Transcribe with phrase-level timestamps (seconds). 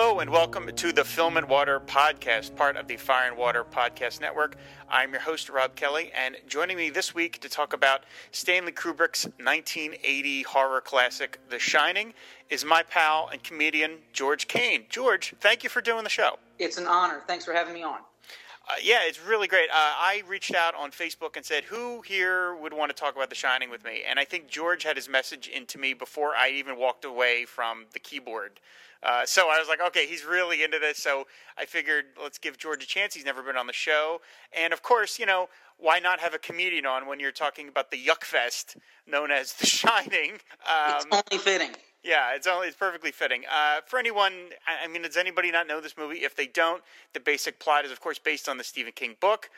[0.00, 3.64] Hello and welcome to the Film and Water Podcast, part of the Fire and Water
[3.64, 4.54] Podcast Network.
[4.88, 9.24] I'm your host, Rob Kelly, and joining me this week to talk about Stanley Kubrick's
[9.24, 12.14] 1980 horror classic, The Shining,
[12.48, 14.84] is my pal and comedian, George Kane.
[14.88, 16.38] George, thank you for doing the show.
[16.60, 17.24] It's an honor.
[17.26, 17.98] Thanks for having me on.
[18.68, 19.68] Uh, yeah, it's really great.
[19.70, 23.30] Uh, I reached out on Facebook and said, "Who here would want to talk about
[23.30, 26.50] The Shining with me?" And I think George had his message into me before I
[26.50, 28.60] even walked away from the keyboard.
[29.02, 30.98] Uh, so I was like, okay, he's really into this.
[30.98, 31.24] So
[31.56, 33.14] I figured, let's give George a chance.
[33.14, 34.20] He's never been on the show.
[34.56, 35.48] And of course, you know,
[35.78, 38.76] why not have a comedian on when you're talking about the Yuck Fest
[39.06, 40.32] known as The Shining?
[40.66, 41.70] Um, it's only fitting.
[42.04, 43.42] Yeah, it's only it's perfectly fitting.
[43.52, 44.32] Uh, for anyone,
[44.66, 46.18] I mean, does anybody not know this movie?
[46.18, 46.82] If they don't,
[47.12, 49.50] the basic plot is, of course, based on the Stephen King book.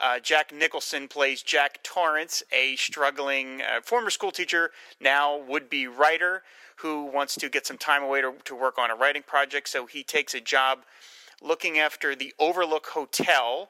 [0.00, 5.86] Uh, Jack Nicholson plays Jack Torrance, a struggling uh, former school teacher, now would be
[5.86, 6.42] writer,
[6.82, 9.68] who wants to get some time away to, to work on a writing project.
[9.68, 10.80] So he takes a job
[11.42, 13.68] looking after the Overlook Hotel,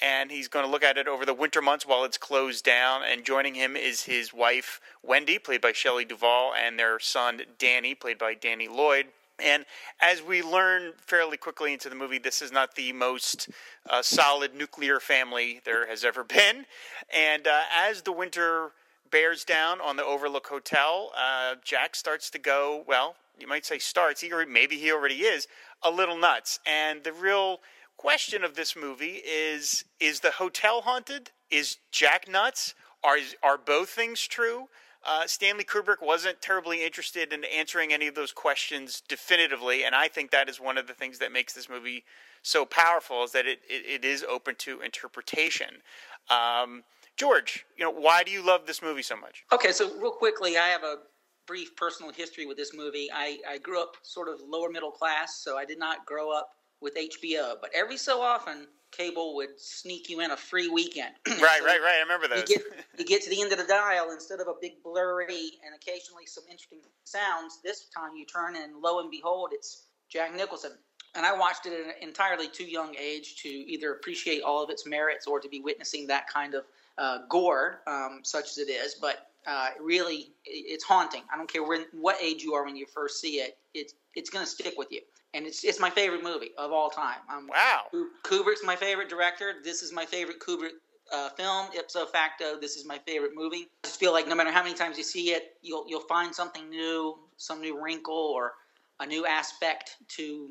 [0.00, 3.02] and he's going to look at it over the winter months while it's closed down.
[3.04, 7.94] And joining him is his wife, Wendy, played by Shelley Duvall, and their son, Danny,
[7.94, 9.06] played by Danny Lloyd.
[9.38, 9.64] And
[10.00, 13.48] as we learn fairly quickly into the movie, this is not the most
[13.90, 16.66] uh, solid nuclear family there has ever been.
[17.12, 18.72] And uh, as the winter
[19.12, 23.78] bears down on the Overlook Hotel, uh, Jack starts to go, well, you might say
[23.78, 25.46] starts, he maybe he already is,
[25.82, 26.58] a little nuts.
[26.66, 27.60] And the real
[27.96, 31.30] question of this movie is is the hotel haunted?
[31.50, 32.74] Is Jack nuts?
[33.04, 34.68] Are, are both things true?
[35.04, 40.06] Uh, Stanley Kubrick wasn't terribly interested in answering any of those questions definitively, and I
[40.06, 42.04] think that is one of the things that makes this movie
[42.42, 45.82] so powerful is that it, it, it is open to interpretation.
[46.30, 46.84] Um,
[47.16, 49.44] George, you know, why do you love this movie so much?
[49.52, 50.96] Okay, so real quickly, I have a
[51.46, 53.08] brief personal history with this movie.
[53.12, 56.50] I, I grew up sort of lower middle class, so I did not grow up
[56.80, 61.14] with HBO, but every so often cable would sneak you in a free weekend.
[61.26, 61.96] right, so right, right.
[61.96, 62.48] I remember those.
[62.48, 62.64] You get,
[62.98, 66.26] you get to the end of the dial instead of a big blurry and occasionally
[66.26, 67.60] some interesting sounds.
[67.64, 70.72] This time you turn and lo and behold, it's Jack Nicholson.
[71.14, 74.70] And I watched it at an entirely too young age to either appreciate all of
[74.70, 76.64] its merits or to be witnessing that kind of
[76.98, 78.94] uh, gore, um, such as it is.
[78.94, 81.22] But uh, really, it's haunting.
[81.32, 83.56] I don't care when, what age you are when you first see it.
[83.74, 85.00] It's it's going to stick with you
[85.34, 87.18] and it's it's my favorite movie of all time.
[87.30, 87.84] Um, wow.
[88.22, 89.54] Kubrick's my favorite director.
[89.64, 90.72] This is my favorite Kubrick
[91.12, 91.68] uh, film.
[91.76, 93.68] Ipso facto, this is my favorite movie.
[93.84, 96.34] I just feel like no matter how many times you see it, you'll you'll find
[96.34, 98.52] something new, some new wrinkle or
[99.00, 100.50] a new aspect to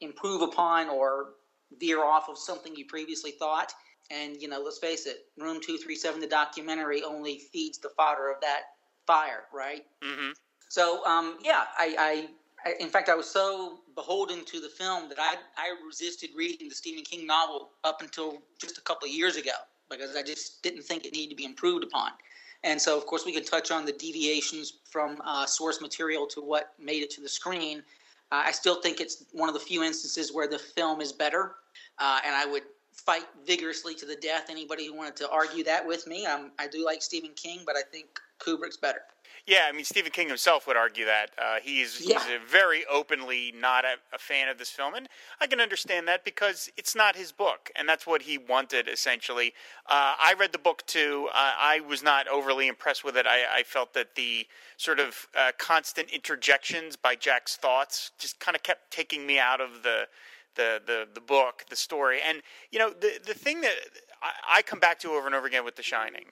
[0.00, 1.30] improve upon or
[1.78, 3.72] veer off of something you previously thought.
[4.10, 7.90] And you know, let's face it, Room Two Three Seven, the documentary, only feeds the
[7.96, 8.62] fodder of that
[9.06, 9.84] fire, right?
[10.02, 10.32] Mm-hmm.
[10.68, 12.28] So, um, yeah, I,
[12.66, 16.68] I in fact, I was so beholden to the film that I, I resisted reading
[16.68, 19.52] the Stephen King novel up until just a couple of years ago
[19.90, 22.10] because I just didn't think it needed to be improved upon.
[22.62, 26.40] And so, of course, we can touch on the deviations from uh, source material to
[26.40, 27.82] what made it to the screen.
[28.32, 31.56] Uh, I still think it's one of the few instances where the film is better,
[31.98, 32.62] uh, and I would
[32.94, 36.24] fight vigorously to the death anybody who wanted to argue that with me.
[36.26, 38.06] Um, I do like Stephen King, but I think
[38.38, 39.00] Kubrick's better.
[39.46, 42.18] Yeah, I mean Stephen King himself would argue that uh, he's Yeah.
[42.18, 45.06] he's a very openly not a, a fan of this film, and
[45.38, 49.52] I can understand that because it's not his book, and that's what he wanted essentially.
[49.86, 51.28] Uh, I read the book too.
[51.34, 53.26] Uh, I was not overly impressed with it.
[53.26, 54.46] I, I felt that the
[54.78, 59.60] sort of uh, constant interjections by Jack's thoughts just kind of kept taking me out
[59.60, 60.06] of the
[60.54, 63.74] the the the book, the story, and you know the the thing that
[64.22, 66.26] I, I come back to over and over again with The Shining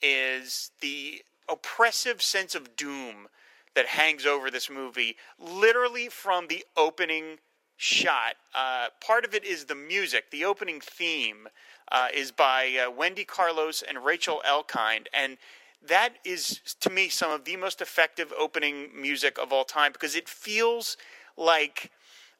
[0.00, 3.28] is the oppressive sense of doom
[3.74, 7.38] that hangs over this movie, literally from the opening
[7.76, 8.34] shot.
[8.54, 10.30] Uh, part of it is the music.
[10.30, 11.48] The opening theme
[11.90, 15.38] uh, is by uh, Wendy Carlos and Rachel Elkind, and
[15.86, 20.14] that is to me some of the most effective opening music of all time because
[20.14, 20.96] it feels
[21.36, 21.90] like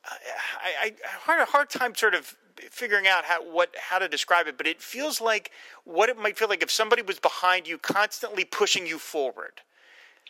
[0.05, 0.93] I, I
[1.29, 2.37] I had a hard time sort of
[2.71, 5.51] figuring out how what how to describe it, but it feels like
[5.85, 9.63] what it might feel like if somebody was behind you, constantly pushing you forward.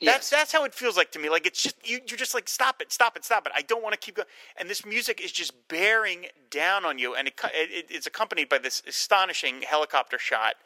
[0.04, 1.28] That's that's how it feels like to me.
[1.28, 3.52] Like it's just you, you're just like stop it, stop it, stop it.
[3.54, 4.28] I don't want to keep going.
[4.56, 8.58] And this music is just bearing down on you, and it, it it's accompanied by
[8.58, 10.56] this astonishing helicopter shot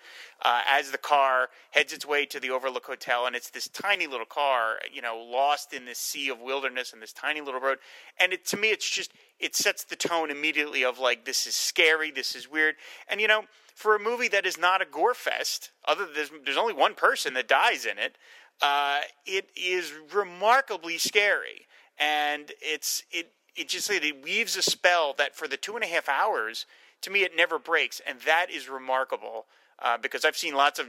[0.42, 4.06] uh, as the car heads its way to the Overlook Hotel, and it's this tiny
[4.06, 7.78] little car, you know, lost in this sea of wilderness and this tiny little road.
[8.18, 11.54] And it to me, it's just it sets the tone immediately of like this is
[11.54, 12.76] scary, this is weird,
[13.08, 13.42] and you know.
[13.74, 17.34] For a movie that is not a gore fest, other there's, there's only one person
[17.34, 18.16] that dies in it
[18.62, 21.66] uh, it is remarkably scary,
[21.98, 25.88] and it's it it just it weaves a spell that for the two and a
[25.88, 26.66] half hours,
[27.02, 29.46] to me, it never breaks, and that is remarkable.
[29.78, 30.86] Uh, because I've seen lots of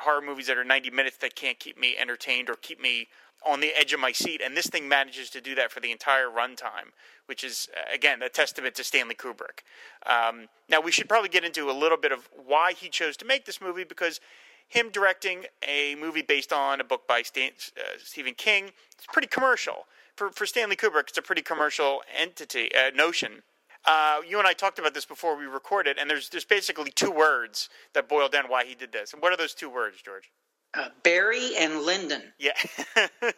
[0.00, 3.06] horror movies that are 90 minutes that can't keep me entertained or keep me
[3.46, 5.92] on the edge of my seat, and this thing manages to do that for the
[5.92, 6.90] entire runtime,
[7.26, 9.62] which is uh, again a testament to Stanley Kubrick.
[10.06, 13.24] Um, now we should probably get into a little bit of why he chose to
[13.24, 14.20] make this movie because
[14.68, 18.72] him directing a movie based on a book by Stan, uh, Stephen King
[19.04, 21.08] it's pretty commercial for for Stanley Kubrick.
[21.08, 23.42] It's a pretty commercial entity uh, notion.
[23.84, 27.10] Uh, you and I talked about this before we recorded, and there's there's basically two
[27.10, 29.12] words that boil down why he did this.
[29.12, 30.30] And what are those two words, George?
[30.72, 32.22] Uh, Barry and Lyndon.
[32.38, 32.52] Yeah.
[32.96, 33.32] Do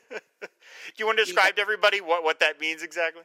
[0.96, 3.22] you want to describe to everybody what, what that means exactly?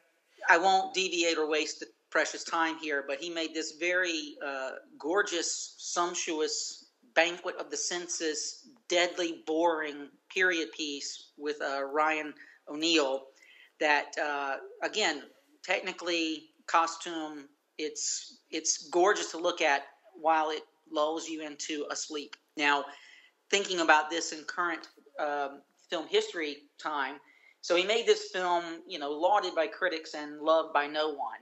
[0.50, 4.72] I won't deviate or waste the precious time here, but he made this very uh,
[5.00, 6.81] gorgeous, sumptuous
[7.16, 12.34] banquet of the senses, deadly boring period piece with uh, Ryan
[12.70, 13.24] O'Neal.
[13.80, 15.24] That uh, again,
[15.64, 17.48] technically, costume.
[17.78, 22.36] It's it's gorgeous to look at while it lulls you into a sleep.
[22.58, 22.86] Now,
[23.50, 24.88] thinking about this in current
[25.20, 27.16] um, film history time,
[27.62, 31.40] so he made this film, you know, lauded by critics and loved by no one.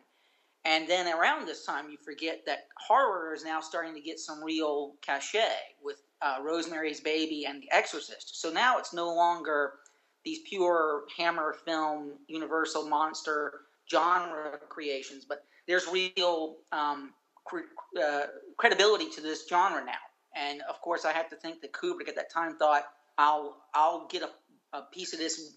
[0.69, 4.43] And then around this time, you forget that horror is now starting to get some
[4.43, 8.39] real cachet with uh, Rosemary's Baby and The Exorcist.
[8.39, 9.73] So now it's no longer
[10.23, 13.61] these pure Hammer film, Universal monster
[13.91, 17.13] genre creations, but there's real um,
[17.45, 19.93] cre- uh, credibility to this genre now.
[20.35, 22.83] And of course, I have to think that Kubrick at that time thought,
[23.17, 25.55] "I'll I'll get a, a piece of this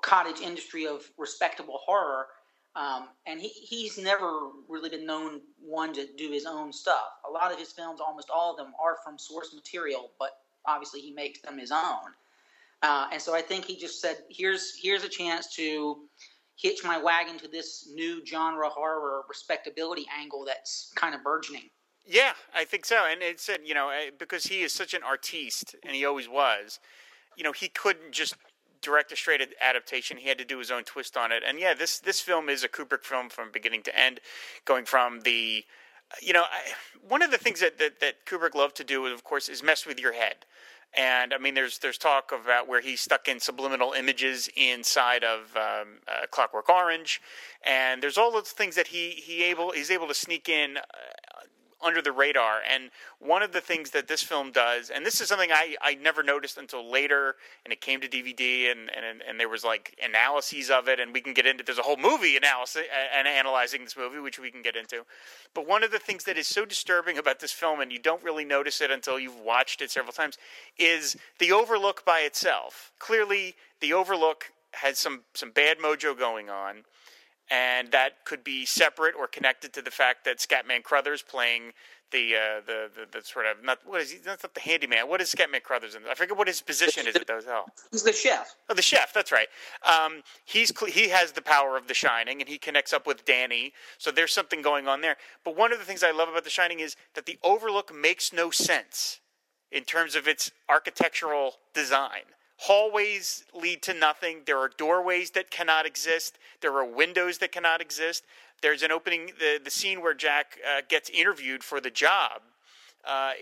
[0.00, 2.28] cottage industry of respectable horror."
[2.76, 7.04] Um, and he, he's never really been known one to do his own stuff.
[7.28, 10.30] A lot of his films, almost all of them, are from source material, but
[10.66, 12.12] obviously he makes them his own.
[12.82, 16.08] Uh, and so I think he just said, "Here's here's a chance to
[16.56, 21.70] hitch my wagon to this new genre horror respectability angle that's kind of burgeoning."
[22.04, 23.04] Yeah, I think so.
[23.10, 26.28] And it said, you know, eh, because he is such an artiste, and he always
[26.28, 26.78] was,
[27.36, 28.34] you know, he couldn't just
[28.84, 30.18] direct a straight adaptation.
[30.18, 31.42] He had to do his own twist on it.
[31.46, 34.20] And yeah, this this film is a Kubrick film from beginning to end,
[34.64, 35.64] going from the,
[36.22, 36.60] you know, I,
[37.14, 39.86] one of the things that, that that Kubrick loved to do, of course, is mess
[39.86, 40.36] with your head.
[40.96, 45.56] And I mean, there's there's talk about where he stuck in subliminal images inside of
[45.56, 47.20] um, uh, Clockwork Orange,
[47.66, 50.76] and there's all those things that he he able he's able to sneak in.
[50.76, 50.80] Uh,
[51.84, 52.60] under the radar.
[52.68, 55.94] And one of the things that this film does, and this is something I, I
[55.96, 59.98] never noticed until later, and it came to DVD, and, and and there was like
[60.02, 61.62] analyses of it, and we can get into.
[61.62, 62.84] There's a whole movie analysis
[63.16, 65.04] and analyzing this movie, which we can get into.
[65.54, 68.22] But one of the things that is so disturbing about this film, and you don't
[68.22, 70.38] really notice it until you've watched it several times,
[70.78, 72.92] is the Overlook by itself.
[72.98, 76.84] Clearly, the Overlook has some some bad mojo going on
[77.50, 81.72] and that could be separate or connected to the fact that Scatman Crothers playing
[82.10, 84.18] the, uh, the, the the sort of not what is he?
[84.18, 85.08] That's not the handyman.
[85.08, 86.02] What is Scatman Crothers in?
[86.08, 87.64] I forget what his position is at the hotel.
[87.90, 88.54] He's the chef.
[88.68, 89.12] Oh, the chef.
[89.12, 89.48] That's right.
[89.84, 93.72] Um, he's he has the power of The Shining, and he connects up with Danny.
[93.98, 95.16] So there's something going on there.
[95.44, 98.32] But one of the things I love about The Shining is that the Overlook makes
[98.32, 99.20] no sense
[99.72, 102.22] in terms of its architectural design.
[102.64, 104.38] Hallways lead to nothing.
[104.46, 106.38] There are doorways that cannot exist.
[106.62, 108.24] There are windows that cannot exist.
[108.62, 112.40] There's an opening, the, the scene where Jack uh, gets interviewed for the job,
[113.06, 113.32] uh,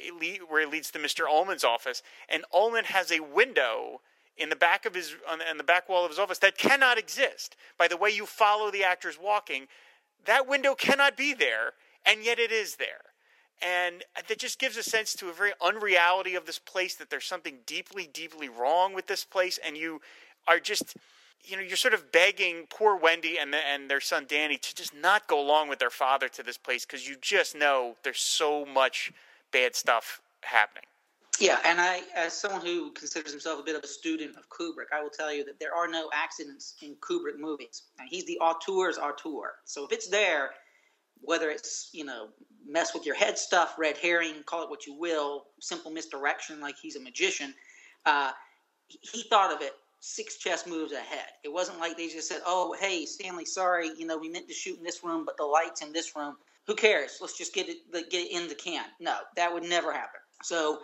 [0.48, 1.28] where he leads to Mr.
[1.28, 4.00] Ullman's office, and Ullman has a window
[4.36, 7.54] in the back of his on the back wall of his office that cannot exist.
[7.78, 9.68] By the way you follow the actors walking,
[10.24, 11.74] that window cannot be there,
[12.04, 13.11] and yet it is there.
[13.60, 17.26] And that just gives a sense to a very unreality of this place that there's
[17.26, 20.00] something deeply, deeply wrong with this place, and you
[20.48, 20.96] are just,
[21.44, 24.74] you know, you're sort of begging poor Wendy and the, and their son Danny to
[24.74, 28.20] just not go along with their father to this place because you just know there's
[28.20, 29.12] so much
[29.52, 30.84] bad stuff happening.
[31.38, 34.92] Yeah, and I, as someone who considers himself a bit of a student of Kubrick,
[34.92, 37.82] I will tell you that there are no accidents in Kubrick movies.
[37.98, 39.54] And he's the auteur's auteur.
[39.64, 40.50] So if it's there,
[41.22, 42.28] whether it's you know
[42.66, 46.76] mess with your head stuff, red herring, call it what you will, simple misdirection, like
[46.80, 47.54] he's a magician,
[48.06, 48.32] uh,
[48.88, 51.26] he thought of it six chess moves ahead.
[51.44, 54.54] It wasn't like they just said, "Oh, hey, Stanley, sorry, you know, we meant to
[54.54, 56.36] shoot in this room, but the lights in this room.
[56.66, 57.18] Who cares?
[57.20, 60.20] Let's just get it get it in the can." No, that would never happen.
[60.42, 60.80] So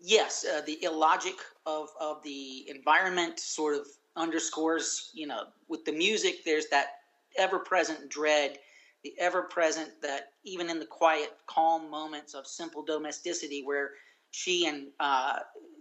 [0.00, 1.36] yes, uh, the illogic
[1.66, 3.86] of, of the environment sort of
[4.16, 6.88] underscores, you know, with the music, there's that
[7.36, 8.58] ever present dread,
[9.04, 13.90] the ever present that even in the quiet, calm moments of simple domesticity where
[14.30, 15.38] she and uh,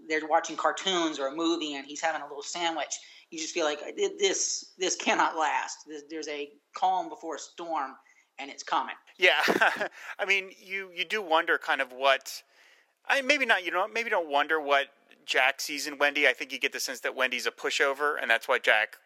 [0.08, 2.96] they're watching cartoons or a movie and he's having a little sandwich,
[3.30, 3.80] you just feel like
[4.20, 5.80] this this cannot last.
[6.10, 7.92] There's a calm before a storm,
[8.40, 8.96] and it's coming.
[9.18, 9.42] Yeah,
[10.20, 12.42] I mean, you you do wonder kind of what
[13.08, 13.66] I maybe not.
[13.66, 14.88] You know, maybe don't wonder what
[15.26, 16.28] Jack sees in Wendy.
[16.28, 18.98] I think you get the sense that Wendy's a pushover, and that's why Jack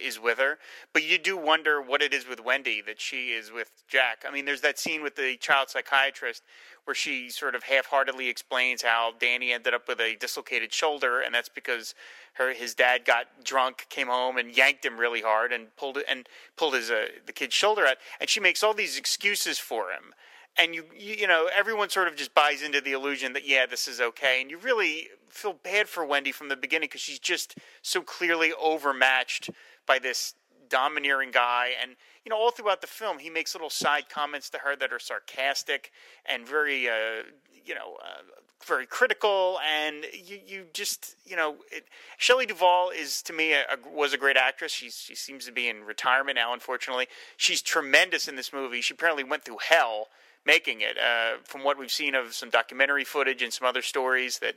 [0.00, 0.58] is with her.
[0.92, 4.24] But you do wonder what it is with Wendy that she is with Jack.
[4.26, 6.42] I mean, there's that scene with the child psychiatrist
[6.84, 11.34] where she sort of half-heartedly explains how Danny ended up with a dislocated shoulder, and
[11.34, 11.94] that's because
[12.34, 16.28] her his dad got drunk, came home, and yanked him really hard and pulled and
[16.56, 17.98] pulled his uh, the kid's shoulder out.
[18.20, 20.14] And she makes all these excuses for him
[20.56, 23.66] and you, you you know everyone sort of just buys into the illusion that yeah
[23.66, 27.18] this is okay and you really feel bad for wendy from the beginning because she's
[27.18, 29.50] just so clearly overmatched
[29.86, 30.34] by this
[30.68, 31.70] domineering guy.
[31.80, 34.92] And you know all throughout the film he makes little side comments to her that
[34.92, 35.92] are sarcastic
[36.24, 37.24] and very uh,
[37.64, 38.22] you know uh,
[38.66, 39.58] very critical.
[39.70, 41.84] And you you just you know it,
[42.16, 44.72] Shelley Duvall is to me a, a, was a great actress.
[44.72, 47.06] She she seems to be in retirement now unfortunately.
[47.36, 48.80] She's tremendous in this movie.
[48.80, 50.08] She apparently went through hell
[50.44, 50.98] making it.
[50.98, 54.54] Uh, from what we've seen of some documentary footage and some other stories, that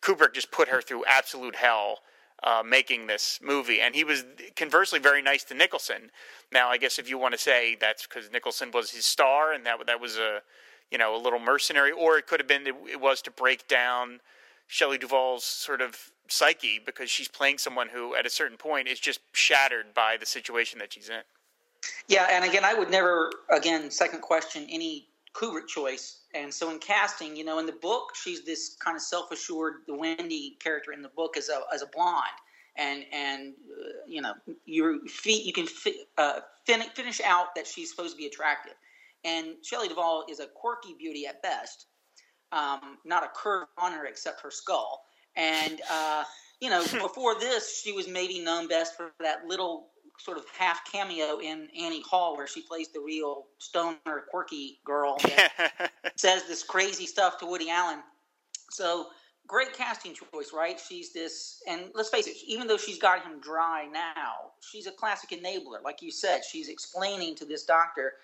[0.00, 2.00] Kubrick just put her through absolute hell
[2.44, 3.80] uh, making this movie.
[3.80, 4.24] And he was
[4.54, 6.10] conversely very nice to Nicholson.
[6.52, 9.64] Now, I guess if you want to say that's because Nicholson was his star and
[9.66, 10.42] that that was a
[10.90, 14.20] you know a little mercenary, or it could have been it was to break down
[14.66, 19.00] Shelley Duvall's sort of psyche because she's playing someone who at a certain point is
[19.00, 21.22] just shattered by the situation that she's in.
[22.08, 26.20] Yeah, and again, I would never again second question any Kubrick choice.
[26.34, 29.82] And so in casting, you know, in the book, she's this kind of self-assured.
[29.86, 32.24] The Wendy character in the book is a as a blonde,
[32.76, 37.90] and and uh, you know, you you can fi- uh, fin- finish out that she's
[37.90, 38.74] supposed to be attractive.
[39.24, 41.86] And Shelley Duvall is a quirky beauty at best,
[42.52, 45.04] um, not a curve on her except her skull.
[45.36, 46.24] And uh,
[46.60, 50.90] you know, before this, she was maybe known best for that little sort of half
[50.90, 56.62] cameo in Annie Hall, where she plays the real stoner, quirky girl that says this
[56.62, 58.00] crazy stuff to Woody Allen.
[58.70, 59.08] So
[59.46, 60.80] great casting choice, right?
[60.80, 64.92] She's this, and let's face it, even though she's got him dry now, she's a
[64.92, 65.82] classic enabler.
[65.82, 68.14] Like you said, she's explaining to this doctor,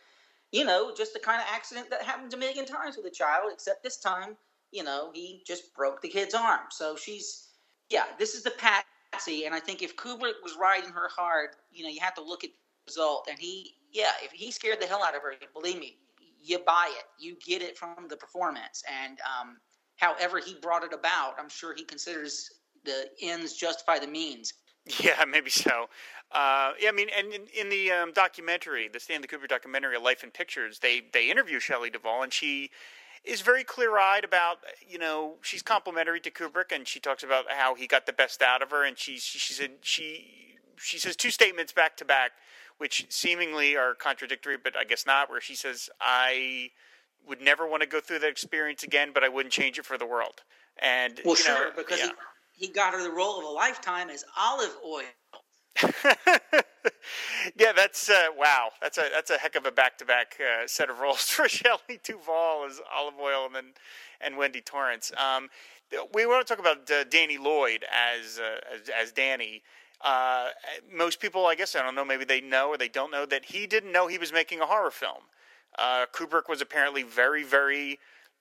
[0.52, 3.50] you know, just the kind of accident that happens a million times with a child,
[3.52, 4.36] except this time,
[4.72, 6.60] you know, he just broke the kid's arm.
[6.70, 7.48] So she's,
[7.90, 11.50] yeah, this is the pat Patsy, and I think if Kubrick was riding her hard,
[11.72, 13.26] you know, you have to look at the result.
[13.28, 15.96] And he, yeah, if he scared the hell out of her, believe me,
[16.42, 17.04] you buy it.
[17.18, 18.82] You get it from the performance.
[19.02, 19.56] And um,
[19.96, 22.50] however he brought it about, I'm sure he considers
[22.84, 24.54] the ends justify the means.
[25.00, 25.88] Yeah, maybe so.
[26.32, 30.22] Uh, yeah, I mean, and in, in the um, documentary, the Stanley Kubrick documentary, Life
[30.22, 32.70] in Pictures, they they interview Shelley Duvall, and she
[33.24, 37.46] is very clear eyed about you know she's complimentary to Kubrick and she talks about
[37.50, 40.98] how he got the best out of her and she she, she said she she
[40.98, 42.32] says two statements back to back
[42.78, 46.70] which seemingly are contradictory but I guess not where she says I
[47.26, 49.98] would never want to go through that experience again but I wouldn't change it for
[49.98, 50.42] the world
[50.78, 52.10] and well you sure because yeah.
[52.56, 55.02] he, he got her the role of a lifetime as Olive Oyl
[57.56, 58.70] yeah, that's uh, wow.
[58.80, 62.00] That's a that's a heck of a back to back set of roles for Shelley
[62.02, 63.64] Duvall as Olive Oyl and then
[64.20, 65.12] and Wendy Torrance.
[65.16, 65.48] Um,
[66.14, 69.62] we want to talk about uh, Danny Lloyd as, uh, as, as Danny.
[70.00, 70.48] Uh,
[70.92, 73.46] most people, I guess, I don't know, maybe they know or they don't know that
[73.46, 75.24] he didn't know he was making a horror film.
[75.78, 77.98] Uh, Kubrick was apparently very, very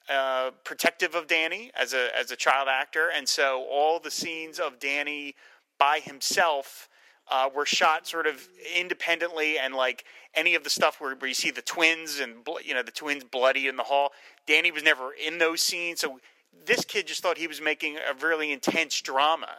[0.09, 4.57] uh, protective of Danny as a as a child actor, and so all the scenes
[4.57, 5.35] of Danny
[5.77, 6.89] by himself
[7.29, 11.33] uh, were shot sort of independently, and like any of the stuff where, where you
[11.33, 14.11] see the twins and you know the twins bloody in the hall,
[14.47, 16.19] Danny was never in those scenes, so
[16.65, 19.49] this kid just thought he was making a really intense drama.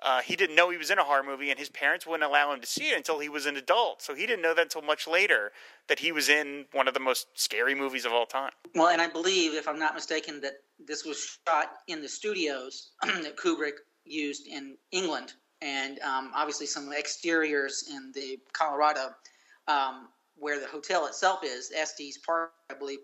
[0.00, 2.52] Uh, he didn't know he was in a horror movie, and his parents wouldn't allow
[2.52, 4.00] him to see it until he was an adult.
[4.00, 5.50] So he didn't know that until much later
[5.88, 8.52] that he was in one of the most scary movies of all time.
[8.76, 12.90] Well, and I believe, if I'm not mistaken, that this was shot in the studios
[13.02, 19.14] that Kubrick used in England, and um, obviously some exteriors in the Colorado,
[19.66, 23.00] um, where the hotel itself is, Estes Park, I believe.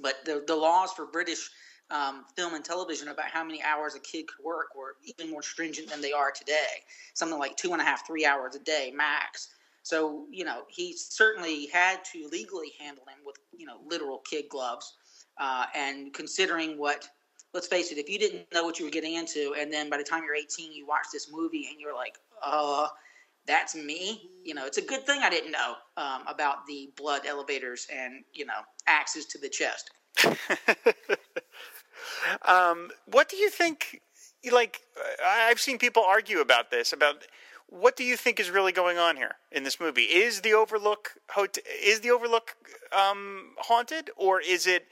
[0.00, 1.48] But the the laws for British
[1.90, 5.42] um, film and television about how many hours a kid could work were even more
[5.42, 6.82] stringent than they are today.
[7.14, 9.48] Something like two and a half, three hours a day max.
[9.82, 14.46] So you know he certainly had to legally handle him with you know literal kid
[14.48, 14.94] gloves.
[15.38, 17.06] Uh, and considering what,
[17.56, 19.96] let's face it, if you didn't know what you were getting into, and then by
[19.96, 22.86] the time you're 18, you watch this movie and you're like, uh,
[23.46, 24.30] that's me.
[24.44, 28.22] You know, it's a good thing I didn't know um, about the blood elevators and
[28.32, 29.90] you know axes to the chest.
[32.46, 34.00] Um, what do you think?
[34.50, 34.80] Like,
[35.24, 36.92] I've seen people argue about this.
[36.92, 37.26] About
[37.68, 40.02] what do you think is really going on here in this movie?
[40.02, 41.14] Is the Overlook
[41.82, 42.54] is the Overlook
[42.92, 44.86] um, haunted, or is it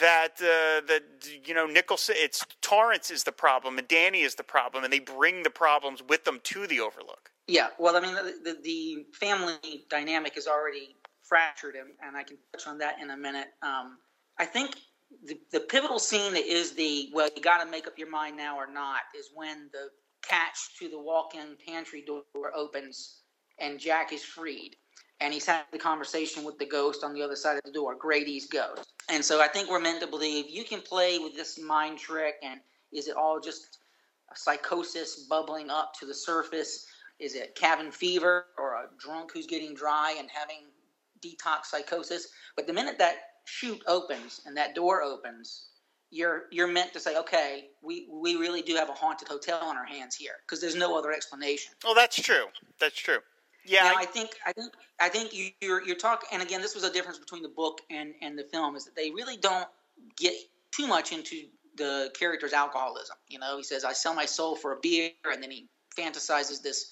[0.00, 1.02] that uh, that
[1.46, 2.14] you know Nicholson?
[2.18, 6.02] It's Torrance is the problem, and Danny is the problem, and they bring the problems
[6.08, 7.30] with them to the Overlook.
[7.46, 12.22] Yeah, well, I mean, the, the, the family dynamic is already fractured, and, and I
[12.22, 13.48] can touch on that in a minute.
[13.62, 13.98] Um,
[14.38, 14.76] I think
[15.24, 18.36] the, the pivotal scene that is the well, you got to make up your mind
[18.36, 19.88] now or not is when the
[20.26, 22.22] catch to the walk-in pantry door
[22.54, 23.20] opens
[23.58, 24.76] and Jack is freed.
[25.20, 27.94] And he's having the conversation with the ghost on the other side of the door,
[27.94, 28.93] Grady's ghost.
[29.08, 32.36] And so I think we're meant to believe you can play with this mind trick.
[32.42, 32.60] And
[32.92, 33.78] is it all just
[34.32, 36.86] a psychosis bubbling up to the surface?
[37.18, 40.64] Is it cabin fever or a drunk who's getting dry and having
[41.22, 42.28] detox psychosis?
[42.56, 45.68] But the minute that chute opens and that door opens,
[46.10, 49.76] you're you're meant to say, okay, we we really do have a haunted hotel on
[49.76, 51.72] our hands here because there's no other explanation.
[51.84, 52.46] Oh, that's true.
[52.80, 53.18] That's true.
[53.66, 56.28] Yeah, now, I, I think I think I think you, you're you're talking.
[56.32, 58.94] And again, this was a difference between the book and and the film is that
[58.94, 59.68] they really don't
[60.16, 60.34] get
[60.70, 61.44] too much into
[61.76, 63.16] the character's alcoholism.
[63.28, 66.62] You know, he says, "I sell my soul for a beer," and then he fantasizes
[66.62, 66.90] this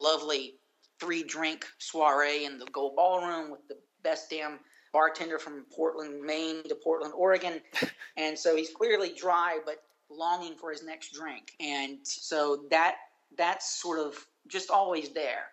[0.00, 0.56] lovely
[0.98, 4.60] three drink soiree in the gold ballroom with the best damn
[4.92, 7.60] bartender from Portland, Maine to Portland, Oregon.
[8.16, 11.52] and so he's clearly dry, but longing for his next drink.
[11.60, 12.96] And so that
[13.38, 15.46] that's sort of just always there.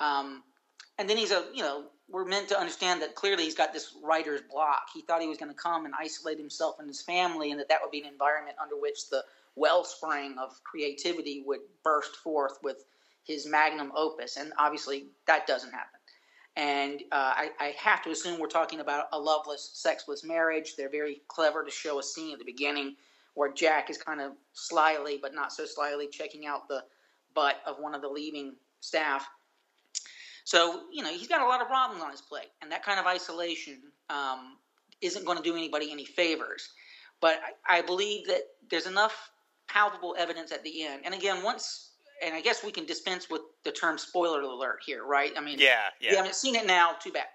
[0.00, 0.42] Um,
[0.98, 3.94] and then he's a, you know, we're meant to understand that clearly he's got this
[4.02, 4.88] writer's block.
[4.92, 7.68] He thought he was going to come and isolate himself and his family, and that
[7.68, 12.84] that would be an environment under which the wellspring of creativity would burst forth with
[13.24, 14.36] his magnum opus.
[14.36, 16.00] And obviously, that doesn't happen.
[16.56, 20.74] And uh, I, I, have to assume we're talking about a loveless, sexless marriage.
[20.76, 22.96] They're very clever to show a scene at the beginning
[23.34, 26.82] where Jack is kind of slyly, but not so slyly, checking out the
[27.34, 29.28] butt of one of the leaving staff.
[30.50, 32.48] So, you know, he's got a lot of problems on his plate.
[32.60, 34.56] And that kind of isolation um,
[35.00, 36.70] isn't going to do anybody any favors.
[37.20, 39.30] But I, I believe that there's enough
[39.68, 41.02] palpable evidence at the end.
[41.04, 45.04] And again, once and I guess we can dispense with the term spoiler alert here,
[45.04, 45.32] right?
[45.36, 46.10] I mean, yeah, yeah.
[46.10, 46.94] We haven't seen it now.
[47.00, 47.26] Too bad.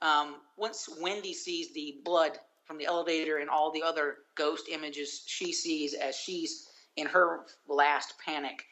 [0.00, 5.24] Um, once Wendy sees the blood from the elevator and all the other ghost images
[5.26, 8.64] she sees as she's in her last panic,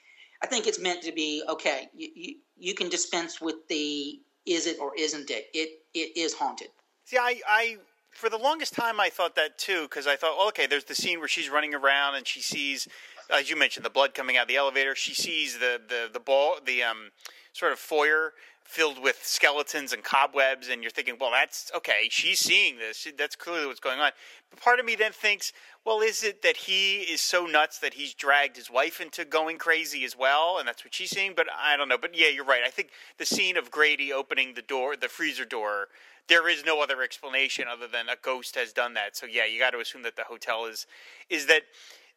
[0.43, 1.89] I think it's meant to be okay.
[1.95, 5.47] You, you, you can dispense with the is it or isn't it?
[5.53, 6.69] It it is haunted.
[7.05, 7.77] See, I, I
[8.11, 11.19] for the longest time I thought that too because I thought, okay, there's the scene
[11.19, 12.89] where she's running around and she sees
[13.33, 14.95] as you mentioned, the blood coming out of the elevator.
[14.95, 17.11] She sees the the the ball, the um,
[17.53, 18.33] sort of foyer
[18.71, 22.07] filled with skeletons and cobwebs, and you're thinking, well, that's okay.
[22.09, 23.07] She's seeing this.
[23.19, 24.13] That's clearly what's going on.
[24.49, 25.53] But part of me then thinks,
[25.85, 29.59] well, is it that he is so nuts that he's dragged his wife into going
[29.59, 31.33] crazy as well, and that's what she's seeing?
[31.35, 31.99] But I don't know.
[31.99, 32.63] But yeah, you're right.
[32.65, 35.89] I think the scene of Grady opening the door, the freezer door.
[36.29, 39.17] There is no other explanation other than a ghost has done that.
[39.17, 40.87] So yeah, you got to assume that the hotel is
[41.29, 41.63] is that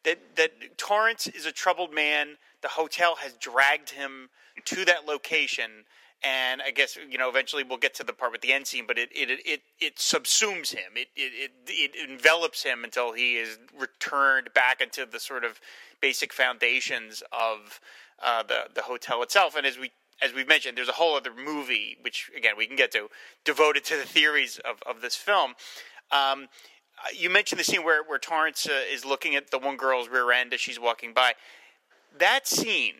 [0.04, 2.36] that that Torrance is a troubled man.
[2.62, 4.30] The hotel has dragged him
[4.64, 5.84] to that location,
[6.24, 8.86] and I guess you know eventually we'll get to the part with the end scene,
[8.86, 10.92] but it it it, it subsumes him.
[10.96, 15.60] It, it it it envelops him until he is returned back into the sort of
[16.00, 17.80] basic foundations of
[18.22, 19.54] uh, the the hotel itself.
[19.54, 19.90] And as we
[20.22, 23.08] as we've mentioned, there's a whole other movie, which again we can get to,
[23.44, 25.54] devoted to the theories of of this film.
[26.10, 26.48] Um,
[27.14, 30.32] you mentioned the scene where where Torrance uh, is looking at the one girl's rear
[30.32, 31.34] end as she's walking by.
[32.16, 32.94] That scene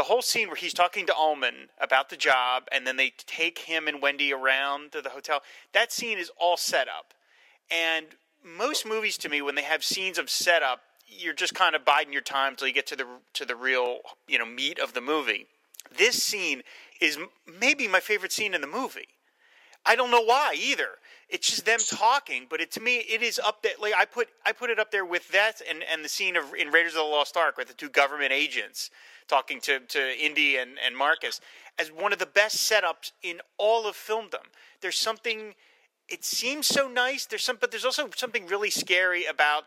[0.00, 3.58] the whole scene where he's talking to Ullman about the job, and then they take
[3.58, 5.42] him and Wendy around to the hotel.
[5.74, 7.12] That scene is all set up,
[7.70, 8.06] and
[8.42, 12.14] most movies to me, when they have scenes of setup, you're just kind of biding
[12.14, 15.02] your time till you get to the to the real you know meat of the
[15.02, 15.48] movie.
[15.94, 16.62] This scene
[16.98, 17.18] is
[17.60, 19.08] maybe my favorite scene in the movie.
[19.86, 20.88] I don't know why either.
[21.28, 23.72] It's just them talking, but it, to me, it is up there.
[23.80, 26.54] Like I put, I put it up there with that and, and the scene of
[26.54, 28.90] in Raiders of the Lost Ark with the two government agents
[29.28, 31.40] talking to, to Indy and, and Marcus
[31.78, 34.46] as one of the best setups in all of filmdom.
[34.80, 35.54] There's something.
[36.08, 37.26] It seems so nice.
[37.26, 39.64] There's some, but there's also something really scary about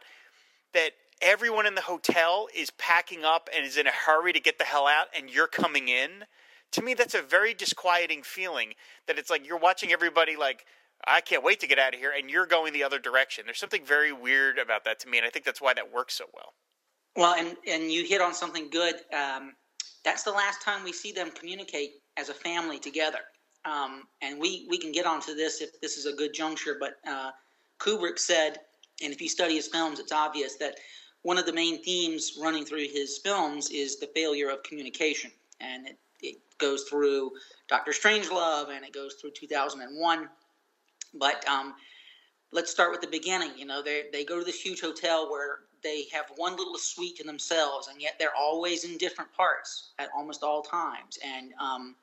[0.73, 0.91] that.
[1.21, 4.65] Everyone in the hotel is packing up and is in a hurry to get the
[4.65, 6.26] hell out, and you're coming in
[6.74, 8.74] to me that's a very disquieting feeling
[9.08, 10.66] that it's like you're watching everybody like
[11.06, 13.44] I can't wait to get out of here and you're going the other direction.
[13.46, 16.16] There's something very weird about that to me and I think that's why that works
[16.16, 16.54] so well.
[17.16, 18.96] Well, and and you hit on something good.
[19.14, 19.54] Um,
[20.04, 23.20] that's the last time we see them communicate as a family together.
[23.66, 26.96] Um, and we we can get onto this if this is a good juncture, but
[27.08, 27.32] uh,
[27.80, 28.58] Kubrick said,
[29.04, 30.76] and if you study his films, it's obvious that
[31.22, 35.32] one of the main themes running through his films is the failure of communication,
[35.62, 37.32] and it it goes through
[37.68, 40.30] Doctor Strangelove and it goes through 2001.
[41.14, 41.76] But um,
[42.52, 43.52] let's start with the beginning.
[43.58, 47.18] You know, they they go to this huge hotel where they have one little suite
[47.18, 51.20] to themselves, and yet they're always in different parts at almost all times.
[51.24, 51.96] And um,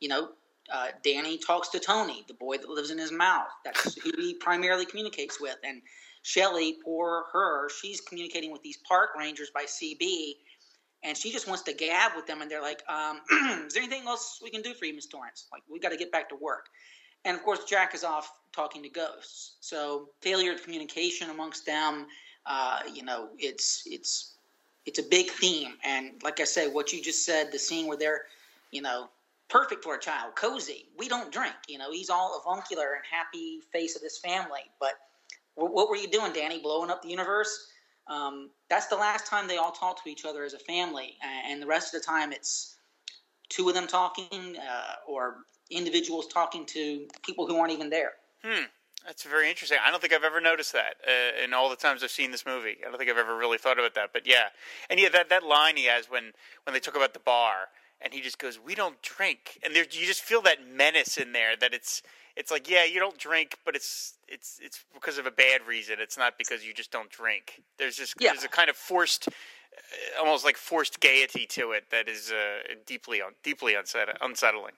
[0.00, 0.30] you know,
[0.72, 3.48] uh, Danny talks to Tony, the boy that lives in his mouth.
[3.64, 5.56] That's who he primarily communicates with.
[5.64, 5.82] And
[6.22, 10.34] Shelley, poor her, she's communicating with these park rangers by CB
[11.02, 13.20] and she just wants to gab with them, and they're like, um,
[13.66, 15.46] "Is there anything else we can do for you, Miss Torrance?
[15.52, 16.68] Like, we got to get back to work."
[17.24, 19.56] And of course, Jack is off talking to ghosts.
[19.60, 22.06] So failure of communication amongst them,
[22.46, 24.34] uh, you know, it's it's
[24.86, 25.74] it's a big theme.
[25.84, 28.22] And like I say, what you just said, the scene where they're,
[28.70, 29.08] you know,
[29.48, 30.86] perfect for a child, cozy.
[30.98, 31.54] We don't drink.
[31.68, 34.62] You know, he's all avuncular and happy face of this family.
[34.78, 34.94] But
[35.54, 36.60] what were you doing, Danny?
[36.60, 37.68] Blowing up the universe?
[38.10, 41.16] Um, that's the last time they all talk to each other as a family.
[41.48, 42.76] And the rest of the time, it's
[43.48, 45.36] two of them talking uh, or
[45.70, 48.12] individuals talking to people who aren't even there.
[48.42, 48.64] Hmm.
[49.06, 49.78] That's very interesting.
[49.82, 52.44] I don't think I've ever noticed that uh, in all the times I've seen this
[52.44, 52.76] movie.
[52.84, 54.10] I don't think I've ever really thought about that.
[54.12, 54.48] But yeah,
[54.90, 56.32] and yeah, that that line he has when
[56.64, 57.68] when they talk about the bar,
[58.02, 61.32] and he just goes, "We don't drink," and there you just feel that menace in
[61.32, 62.02] there that it's
[62.36, 65.96] it's like yeah, you don't drink, but it's it's it's because of a bad reason.
[66.00, 67.62] It's not because you just don't drink.
[67.78, 68.30] There's just yeah.
[68.32, 72.74] there's a kind of forced, uh, almost like forced gaiety to it that is uh,
[72.86, 74.72] deeply deeply unsettling.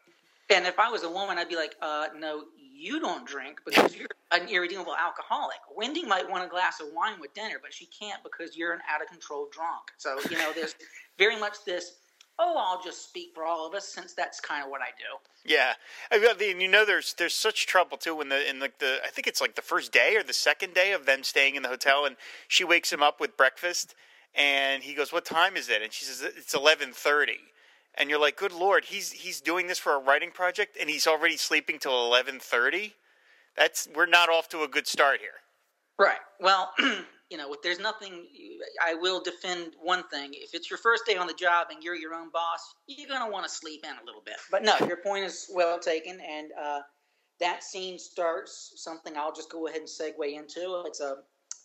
[0.51, 2.45] And if I was a woman, I'd be like, uh, no,
[2.83, 5.59] you don't drink because you're an irredeemable alcoholic.
[5.75, 8.81] Wendy might want a glass of wine with dinner, but she can't because you're an
[8.93, 9.93] out of control drunk.
[9.99, 10.75] So you know, there's
[11.17, 11.95] very much this
[12.39, 15.19] oh, I'll just speak for all of us since that's kind of what I do.
[15.45, 15.75] Yeah,
[16.11, 19.09] I mean, you know, there's there's such trouble too when the in like the I
[19.09, 21.69] think it's like the first day or the second day of them staying in the
[21.69, 22.17] hotel, and
[22.49, 23.95] she wakes him up with breakfast,
[24.35, 27.39] and he goes, "What time is it?" And she says, "It's eleven 30.
[27.95, 31.07] And you're like, "Good lord, he's he's doing this for a writing project, and he's
[31.07, 32.95] already sleeping till eleven 30?
[33.57, 35.43] That's we're not off to a good start here."
[35.99, 36.21] Right.
[36.41, 36.73] Well,
[37.33, 38.27] you know, if there's nothing,
[38.87, 40.33] I will defend one thing.
[40.35, 43.33] If it's your first day on the job and you're your own boss, you're to
[43.33, 44.37] want to sleep in a little bit.
[44.51, 46.21] But no, your point is well taken.
[46.21, 46.81] And uh,
[47.41, 50.83] that scene starts something I'll just go ahead and segue into.
[50.85, 51.17] It's a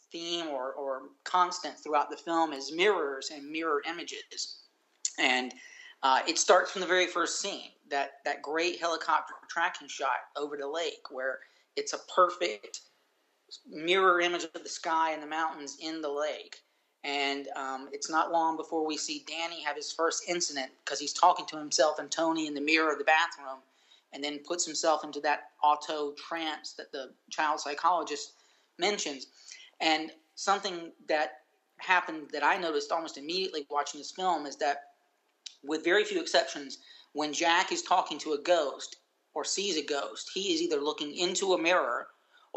[0.09, 4.59] theme or, or constant throughout the film is mirrors and mirror images.
[5.19, 5.53] And
[6.01, 10.55] uh, it starts from the very first scene, that, that great helicopter tracking shot over
[10.55, 11.39] the lake where
[11.75, 12.83] it's a perfect
[13.67, 16.61] mirror image of the sky and the mountains in the lake.
[17.03, 21.13] And um, it's not long before we see Danny have his first incident because he's
[21.13, 23.59] talking to himself and Tony in the mirror of the bathroom
[24.13, 28.33] and then puts himself into that auto trance that the child psychologist
[28.79, 29.27] mentions.
[29.79, 31.41] And something that
[31.77, 34.83] happened that I noticed almost immediately watching this film is that,
[35.63, 36.79] with very few exceptions,
[37.13, 38.97] when Jack is talking to a ghost
[39.33, 42.07] or sees a ghost, he is either looking into a mirror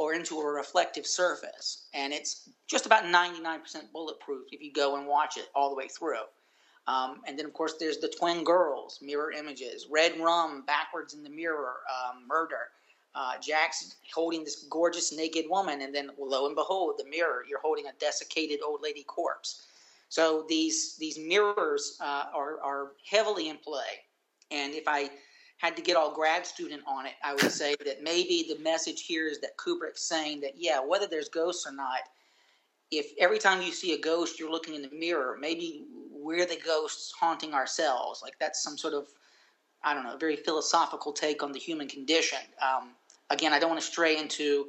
[0.01, 1.85] or into a reflective surface.
[1.93, 3.61] And it's just about 99%
[3.93, 6.25] bulletproof if you go and watch it all the way through.
[6.87, 11.23] Um, and then, of course, there's the twin girls, mirror images, red rum, backwards in
[11.23, 12.71] the mirror, um, murder.
[13.15, 17.61] Uh, Jack's holding this gorgeous naked woman, and then lo and behold, the mirror, you're
[17.61, 19.67] holding a desiccated old lady corpse.
[20.09, 24.01] So these these mirrors uh, are are heavily in play.
[24.51, 25.11] And if I
[25.61, 29.03] had to get all grad student on it, I would say that maybe the message
[29.03, 32.01] here is that Kubrick's saying that yeah, whether there's ghosts or not,
[32.91, 36.59] if every time you see a ghost, you're looking in the mirror, maybe we're the
[36.65, 38.23] ghosts haunting ourselves.
[38.23, 39.07] Like that's some sort of,
[39.85, 42.39] I don't know, very philosophical take on the human condition.
[42.63, 42.93] Um,
[43.29, 44.69] again, I don't want to stray into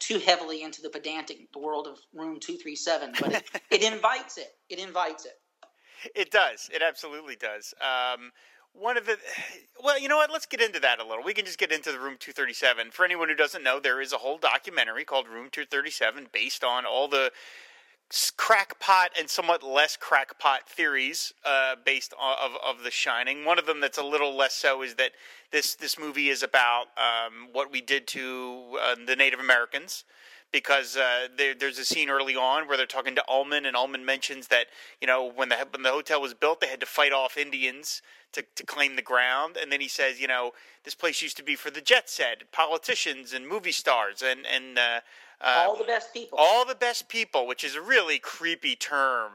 [0.00, 4.38] too heavily into the pedantic world of Room Two Three Seven, but it, it, invites
[4.38, 4.56] it.
[4.68, 5.38] It invites it.
[6.16, 6.68] It does.
[6.74, 7.72] It absolutely does.
[7.80, 8.32] Um,
[8.74, 9.18] one of the
[9.82, 11.92] well you know what let's get into that a little we can just get into
[11.92, 15.48] the room 237 for anyone who doesn't know there is a whole documentary called room
[15.50, 17.30] 237 based on all the
[18.36, 23.44] crackpot and somewhat less crackpot theories uh, based on, of of The Shining.
[23.44, 25.12] One of them that's a little less so is that
[25.50, 30.04] this this movie is about um, what we did to uh, the Native Americans.
[30.52, 34.04] Because uh, there, there's a scene early on where they're talking to Ullman, and Ullman
[34.04, 34.66] mentions that
[35.00, 38.02] you know when the when the hotel was built, they had to fight off Indians
[38.32, 39.56] to, to claim the ground.
[39.56, 40.52] And then he says, you know,
[40.84, 44.78] this place used to be for the jet set, politicians and movie stars, and and
[44.78, 45.00] uh,
[45.40, 46.38] uh, all the best people.
[46.38, 49.32] All the best people, which is a really creepy term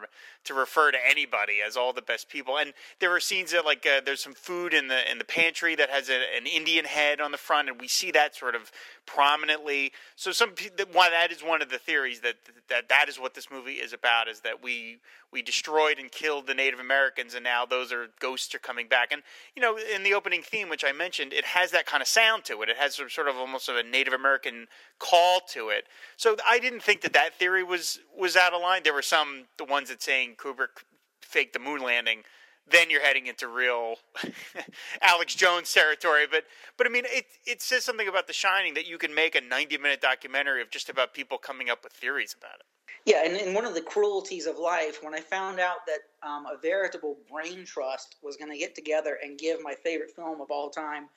[0.47, 2.57] to refer to anybody as all the best people.
[2.57, 5.75] And there were scenes that like uh, there's some food in the in the pantry
[5.75, 8.71] that has a, an Indian head on the front, and we see that sort of
[9.05, 9.91] prominently.
[10.15, 10.53] So some
[10.91, 12.35] why that is one of the theories that
[12.69, 14.99] that that is what this movie is about is that we
[15.31, 19.11] we destroyed and killed the Native Americans, and now those are ghosts are coming back.
[19.11, 19.21] And
[19.55, 22.45] you know, in the opening theme, which I mentioned, it has that kind of sound
[22.45, 22.69] to it.
[22.69, 24.67] It has sort of almost of a Native American
[24.99, 25.85] call to it.
[26.15, 28.81] So I didn't think that that theory was was out of line.
[28.83, 30.83] There were some the ones that saying Kubrick
[31.21, 32.23] faked the moon landing,
[32.69, 33.95] then you're heading into real
[35.01, 36.25] Alex Jones territory.
[36.29, 36.45] But
[36.77, 39.41] but I mean, it it says something about The Shining that you can make a
[39.41, 42.65] 90 minute documentary of just about people coming up with theories about it.
[43.05, 46.45] Yeah, and, and one of the cruelties of life, when I found out that um,
[46.45, 50.51] a veritable brain trust was going to get together and give my favorite film of
[50.51, 51.07] all time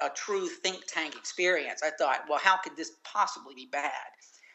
[0.00, 3.90] a true think tank experience, I thought, well, how could this possibly be bad?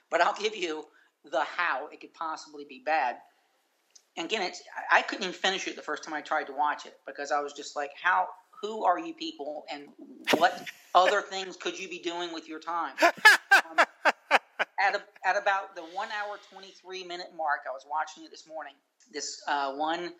[0.09, 0.85] But I'll give you
[1.29, 3.17] the how it could possibly be bad
[4.17, 6.95] again, it's I couldn't even finish it the first time I tried to watch it
[7.05, 8.27] because I was just like, how
[8.61, 9.87] who are you people and
[10.37, 12.93] what other things could you be doing with your time?
[13.01, 13.85] Um,
[14.79, 18.47] at, a, at about the one hour, 23 minute mark, I was watching it this
[18.47, 18.73] morning.
[19.11, 20.11] This uh, one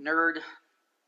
[0.00, 0.38] nerd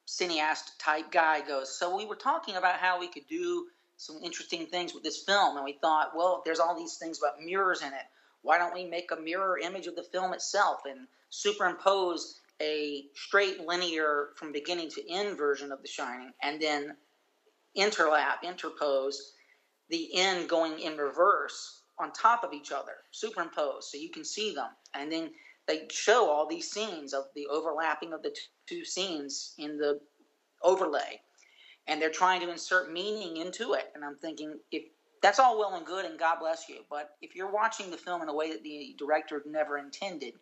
[0.07, 4.67] cineast type guy goes, So we were talking about how we could do some interesting
[4.67, 5.57] things with this film.
[5.57, 8.07] And we thought, well, there's all these things about mirrors in it.
[8.43, 13.61] Why don't we make a mirror image of the film itself and superimpose a straight
[13.61, 16.97] linear from beginning to end version of The Shining and then
[17.77, 19.33] interlap, interpose
[19.91, 24.55] the end going in reverse on top of each other, superimpose, so you can see
[24.55, 24.69] them.
[24.95, 25.31] And then
[25.67, 28.35] they show all these scenes of the overlapping of the
[28.67, 30.01] two scenes in the
[30.63, 31.21] overlay.
[31.87, 33.91] And they're trying to insert meaning into it.
[33.95, 34.85] And I'm thinking, if
[35.23, 36.81] that's all well and good, and God bless you.
[36.91, 40.35] But if you're watching the film in a way that the director never intended,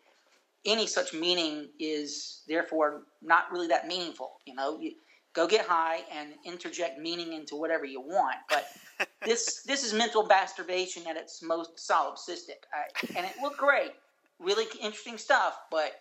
[0.66, 4.32] any such meaning is therefore not really that meaningful.
[4.44, 4.92] You know, you
[5.32, 8.36] go get high and interject meaning into whatever you want.
[8.48, 8.66] But
[9.24, 13.92] this this is mental masturbation at its most solipsistic, I, and it looked great,
[14.40, 15.54] really interesting stuff.
[15.70, 15.92] But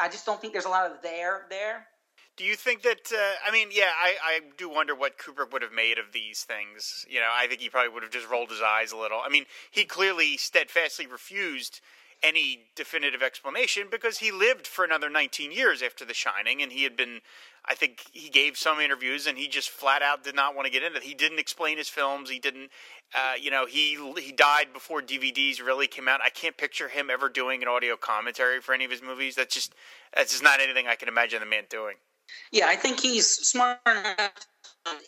[0.00, 1.86] I just don't think there's a lot of there there.
[2.36, 3.12] Do you think that?
[3.12, 6.44] Uh, I mean, yeah, I, I do wonder what Kubrick would have made of these
[6.44, 7.04] things.
[7.08, 9.20] You know, I think he probably would have just rolled his eyes a little.
[9.22, 11.82] I mean, he clearly steadfastly refused
[12.22, 16.84] any definitive explanation because he lived for another 19 years after The Shining, and he
[16.84, 17.20] had been.
[17.64, 20.72] I think he gave some interviews, and he just flat out did not want to
[20.72, 21.04] get into it.
[21.04, 22.28] He didn't explain his films.
[22.28, 22.70] He didn't,
[23.14, 26.20] uh, you know, he he died before DVDs really came out.
[26.20, 29.36] I can't picture him ever doing an audio commentary for any of his movies.
[29.36, 29.74] That's just
[30.14, 31.96] that's just not anything I can imagine the man doing.
[32.50, 34.46] Yeah, I think he's smart enough.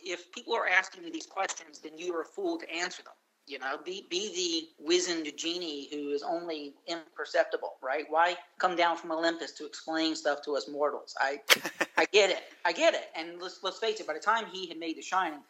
[0.05, 3.15] If people are asking you these questions, then you are a fool to answer them.
[3.47, 4.33] You know, be be
[4.79, 8.07] the wizened genie who is only imperceptible, right?
[8.09, 11.15] Why come down from Olympus to explain stuff to us mortals?
[11.21, 11.41] I
[11.99, 13.11] I get it, I get it.
[13.15, 14.07] And let's let's face it.
[14.07, 15.41] By the time he had made The Shining,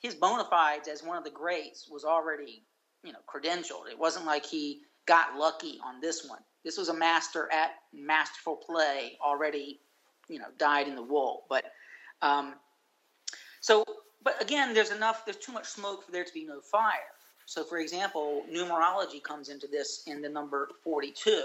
[0.00, 2.64] his bona fides as one of the greats was already
[3.04, 3.88] you know credentialed.
[3.90, 6.40] It wasn't like he got lucky on this one.
[6.64, 9.80] This was a master at masterful play already
[10.28, 11.44] you know dyed in the wool.
[11.48, 11.64] But
[12.22, 12.54] um,
[13.60, 13.84] so,
[14.22, 15.24] but again, there's enough.
[15.24, 17.15] There's too much smoke for there to be no fire.
[17.46, 21.44] So, for example, numerology comes into this in the number 42.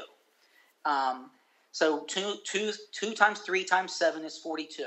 [0.85, 1.31] Um,
[1.73, 4.85] So two times three times seven is 42.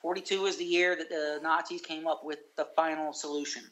[0.00, 3.64] 42 is the year that the Nazis came up with the final solution.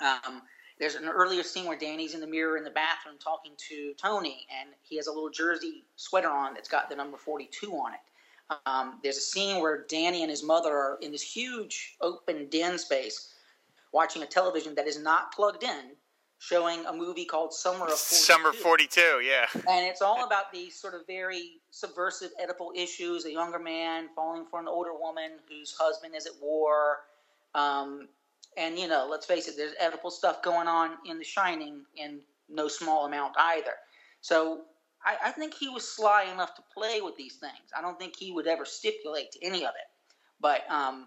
[0.00, 0.42] Um,
[0.78, 4.46] there's an earlier scene where Danny's in the mirror in the bathroom talking to Tony,
[4.60, 8.00] and he has a little jersey sweater on that's got the number 42 on it.
[8.66, 12.78] Um, there's a scene where Danny and his mother are in this huge open den
[12.78, 13.34] space
[13.96, 15.92] watching a television that is not plugged in,
[16.38, 18.14] showing a movie called Summer of 42.
[18.14, 19.46] Summer 42, yeah.
[19.54, 24.44] And it's all about these sort of very subversive Oedipal issues a younger man falling
[24.50, 26.98] for an older woman whose husband is at war.
[27.54, 28.08] Um,
[28.58, 32.20] and, you know, let's face it, there's Oedipal stuff going on in The Shining in
[32.50, 33.72] no small amount either.
[34.20, 34.64] So
[35.06, 37.70] I, I think he was sly enough to play with these things.
[37.74, 39.88] I don't think he would ever stipulate to any of it.
[40.38, 41.06] But um,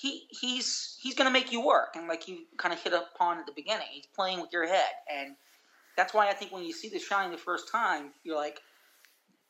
[0.00, 3.38] he he's he's going to make you work, and like you kind of hit upon
[3.38, 5.36] at the beginning, he's playing with your head, and
[5.96, 8.60] that's why I think when you see The Shining the first time, you're like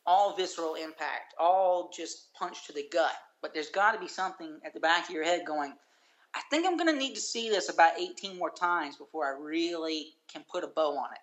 [0.06, 3.14] all visceral impact, all just punch to the gut.
[3.42, 5.72] But there's got to be something at the back of your head going.
[6.34, 9.40] I think I'm going to need to see this about 18 more times before I
[9.40, 11.20] really can put a bow on it.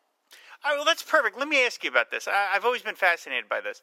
[0.63, 1.37] All right, well, that's perfect.
[1.37, 2.27] Let me ask you about this.
[2.27, 3.81] I, have always been fascinated by this.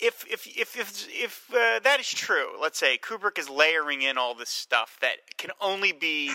[0.00, 4.16] If if if if, if uh, that is true, let's say Kubrick is layering in
[4.16, 6.34] all this stuff that can only be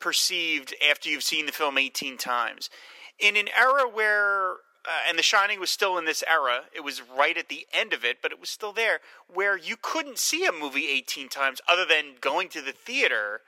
[0.00, 2.70] perceived after you've seen the film 18 times,
[3.18, 6.62] in an era where uh, and The Shining was still in this era.
[6.74, 9.00] It was right at the end of it, but it was still there,
[9.32, 13.42] where you couldn't see a movie 18 times other than going to the theater.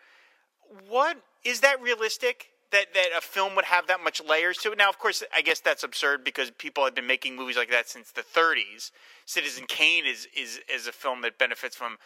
[0.88, 2.50] What is that realistic?
[2.74, 4.78] That that a film would have that much layers to it.
[4.78, 7.88] Now, of course, I guess that's absurd because people have been making movies like that
[7.88, 8.90] since the 30s.
[9.24, 11.96] Citizen Kane is is is a film that benefits from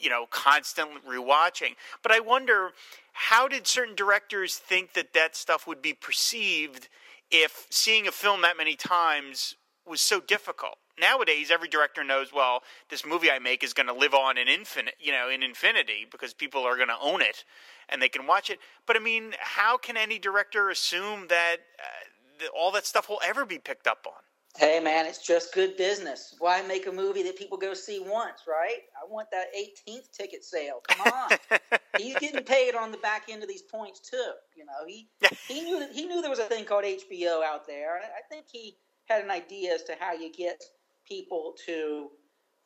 [0.00, 1.74] you know constant rewatching.
[2.02, 2.70] But I wonder
[3.12, 6.88] how did certain directors think that that stuff would be perceived
[7.30, 10.78] if seeing a film that many times was so difficult?
[11.00, 14.48] Nowadays every director knows well this movie i make is going to live on in
[14.48, 17.44] infinite you know in infinity because people are going to own it
[17.88, 18.58] and they can watch it.
[18.86, 23.44] But i mean how can any director assume that uh, all that stuff will ever
[23.44, 24.20] be picked up on?
[24.56, 26.34] Hey man it's just good business.
[26.38, 28.80] Why make a movie that people go see once right?
[29.00, 30.82] I want that 18th ticket sale.
[30.88, 31.12] Come
[31.50, 31.58] on.
[31.98, 34.86] He's getting paid on the back end of these points too you know?
[34.86, 35.08] He
[35.48, 37.96] he knew that he knew there was a thing called hbo out there.
[37.96, 38.76] I think he
[39.06, 40.62] had an idea as to how you get
[41.06, 42.10] people to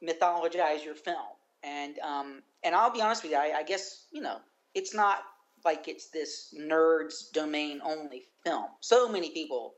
[0.03, 1.16] mythologize your film.
[1.62, 4.38] And um, and I'll be honest with you, I, I guess you know
[4.75, 5.25] it's not
[5.64, 8.66] like it's this nerds domain only film.
[8.81, 9.75] So many people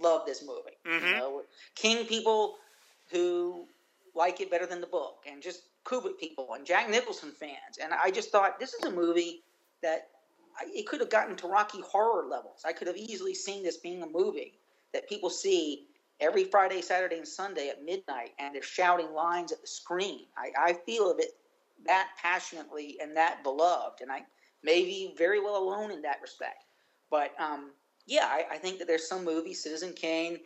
[0.00, 0.76] love this movie.
[0.86, 1.06] Mm-hmm.
[1.06, 1.42] You know,
[1.74, 2.56] King people
[3.10, 3.66] who
[4.14, 7.78] like it better than the book, and just Kubrick people and Jack Nicholson fans.
[7.82, 9.42] And I just thought this is a movie
[9.82, 10.08] that
[10.58, 12.62] I, it could have gotten to Rocky Horror levels.
[12.64, 14.54] I could have easily seen this being a movie
[14.92, 15.85] that people see
[16.20, 20.26] every Friday, Saturday, and Sunday at midnight, and they're shouting lines at the screen.
[20.36, 21.32] I, I feel of it
[21.84, 24.22] that passionately and that beloved, and I
[24.62, 26.64] may be very well alone in that respect.
[27.10, 27.72] But um,
[28.06, 30.38] yeah, I, I, think that there's some movies, Citizen Kane,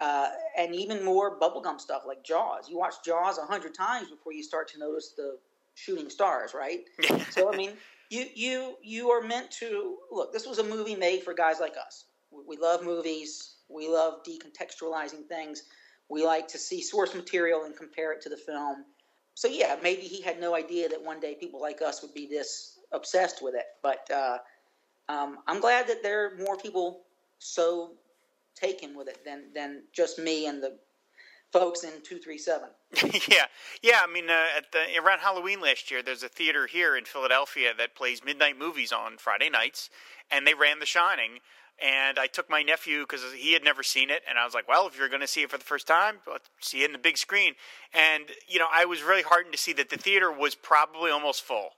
[0.00, 2.68] uh, and even more bubblegum stuff like Jaws.
[2.68, 5.38] You watch Jaws a hundred times before you start to notice the
[5.74, 6.80] shooting stars, right?
[7.30, 7.72] so I mean,
[8.10, 10.32] you you you are meant to look.
[10.32, 12.04] This was a movie made for guys like us.
[12.30, 15.62] We, we love movies we love decontextualizing things.
[16.08, 18.84] We like to see source material and compare it to the film.
[19.34, 22.26] So yeah, maybe he had no idea that one day people like us would be
[22.26, 23.66] this obsessed with it.
[23.82, 24.38] But uh,
[25.08, 27.02] um, I'm glad that there are more people
[27.38, 27.92] so
[28.54, 30.78] taken with it than than just me and the
[31.52, 32.68] folks in 237.
[33.30, 33.44] yeah,
[33.82, 34.00] yeah.
[34.02, 37.72] I mean, uh, at the around Halloween last year, there's a theater here in Philadelphia
[37.76, 39.90] that plays midnight movies on Friday nights,
[40.30, 41.40] and they ran The Shining
[41.82, 44.68] and I took my nephew because he had never seen it, and I was like,
[44.68, 46.92] "Well, if you're going to see it for the first time, let's see it in
[46.92, 47.54] the big screen."
[47.92, 51.42] And you know, I was really heartened to see that the theater was probably almost
[51.42, 51.70] full.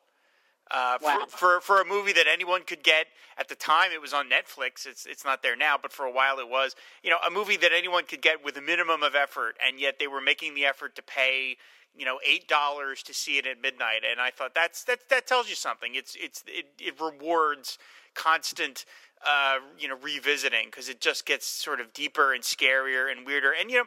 [0.71, 1.25] Uh, wow.
[1.29, 3.07] for, for, for a movie that anyone could get
[3.39, 4.87] at the time, it was on Netflix.
[4.87, 6.77] It's it's not there now, but for a while it was.
[7.03, 9.99] You know, a movie that anyone could get with a minimum of effort, and yet
[9.99, 11.57] they were making the effort to pay
[11.97, 14.03] you know eight dollars to see it at midnight.
[14.09, 15.95] And I thought that's that that tells you something.
[15.95, 17.79] It's it's it, it rewards
[18.15, 18.85] constant
[19.27, 23.53] uh, you know, revisiting because it just gets sort of deeper and scarier and weirder.
[23.59, 23.85] And you know,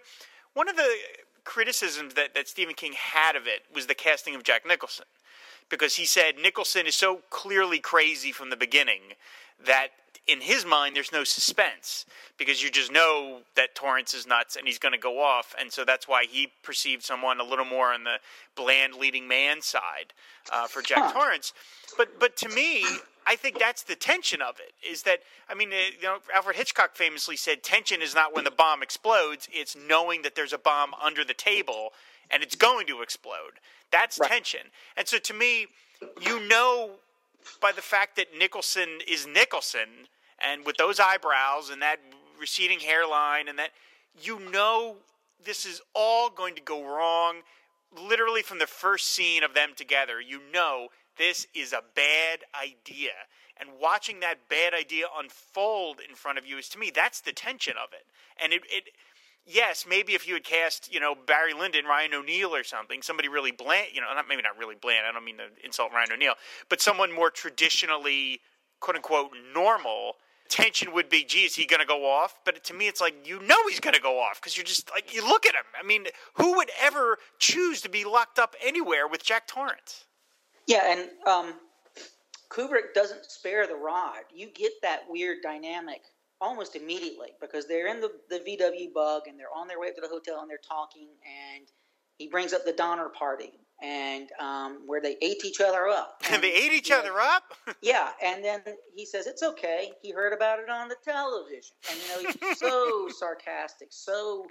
[0.54, 0.90] one of the
[1.44, 5.06] criticisms that, that Stephen King had of it was the casting of Jack Nicholson
[5.72, 9.02] because he said Nicholson is so clearly crazy from the beginning
[9.66, 9.88] that
[10.28, 12.06] in his mind there's no suspense
[12.38, 15.72] because you just know that Torrance is nuts and he's going to go off, and
[15.72, 18.18] so that's why he perceived someone a little more on the
[18.56, 20.14] bland leading man side
[20.52, 21.14] uh, for Jack huh.
[21.14, 21.54] Torrance.
[21.98, 22.86] But but to me,
[23.26, 24.74] I think that's the tension of it.
[24.88, 25.20] Is that
[25.50, 28.84] I mean, uh, you know, Alfred Hitchcock famously said, "Tension is not when the bomb
[28.84, 31.94] explodes; it's knowing that there's a bomb under the table."
[32.32, 33.60] And it's going to explode.
[33.92, 34.30] That's Right.
[34.30, 34.72] tension.
[34.98, 35.68] And so to me,
[36.22, 37.00] you know
[37.60, 40.08] by the fact that Nicholson is Nicholson
[40.40, 42.00] and with those eyebrows and that
[42.40, 43.72] receding hairline and that
[44.22, 44.98] you know
[45.44, 47.42] this is all going to go wrong
[47.96, 50.22] literally from the first scene of them together.
[50.22, 53.12] You know this is a bad idea.
[53.60, 57.34] And watching that bad idea unfold in front of you is to me that's the
[57.34, 58.06] tension of it.
[58.42, 58.86] And it, it
[59.46, 63.28] yes, maybe if you had cast, you know, Barry Lyndon, Ryan O'Neal or something, somebody
[63.28, 65.06] really bland, you know, not maybe not really bland.
[65.08, 66.34] I don't mean to insult Ryan O'Neal,
[66.70, 68.42] but someone more traditionally,
[68.80, 70.14] quote unquote, normal.
[70.50, 72.36] Tension would be, gee, is he going to go off?
[72.44, 74.92] But to me, it's like you know he's going to go off because you're just
[74.92, 75.64] like you look at him.
[75.80, 80.04] I mean, who would ever choose to be locked up anywhere with Jack Torrance?
[80.68, 81.54] Yeah, and um,
[82.50, 84.24] Kubrick doesn't spare the rod.
[84.34, 86.02] You get that weird dynamic
[86.42, 89.96] almost immediately because they're in the, the VW bug and they're on their way up
[89.96, 91.68] to the hotel and they're talking and
[92.18, 96.22] he brings up the Donner Party and um, where they ate each other up.
[96.32, 97.44] And they ate each know, other up.
[97.82, 98.62] Yeah, and then
[98.96, 99.92] he says it's okay.
[100.02, 104.46] He heard about it on the television, and you know he's so sarcastic, so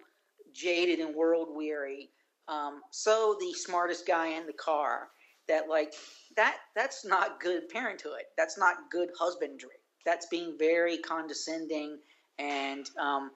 [0.52, 2.10] jaded and world weary,
[2.48, 5.08] um, so the smartest guy in the car.
[5.48, 5.94] That like
[6.36, 8.22] that that's not good parenthood.
[8.36, 9.79] That's not good husbandry.
[10.04, 11.98] That's being very condescending
[12.38, 13.30] and um,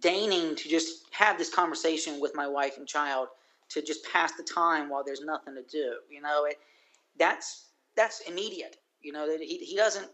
[0.00, 3.28] deigning to just have this conversation with my wife and child
[3.68, 5.94] to just pass the time while there's nothing to do.
[6.10, 6.58] You know it.
[7.18, 7.66] That's
[7.96, 8.76] that's immediate.
[9.02, 10.08] You know that he he doesn't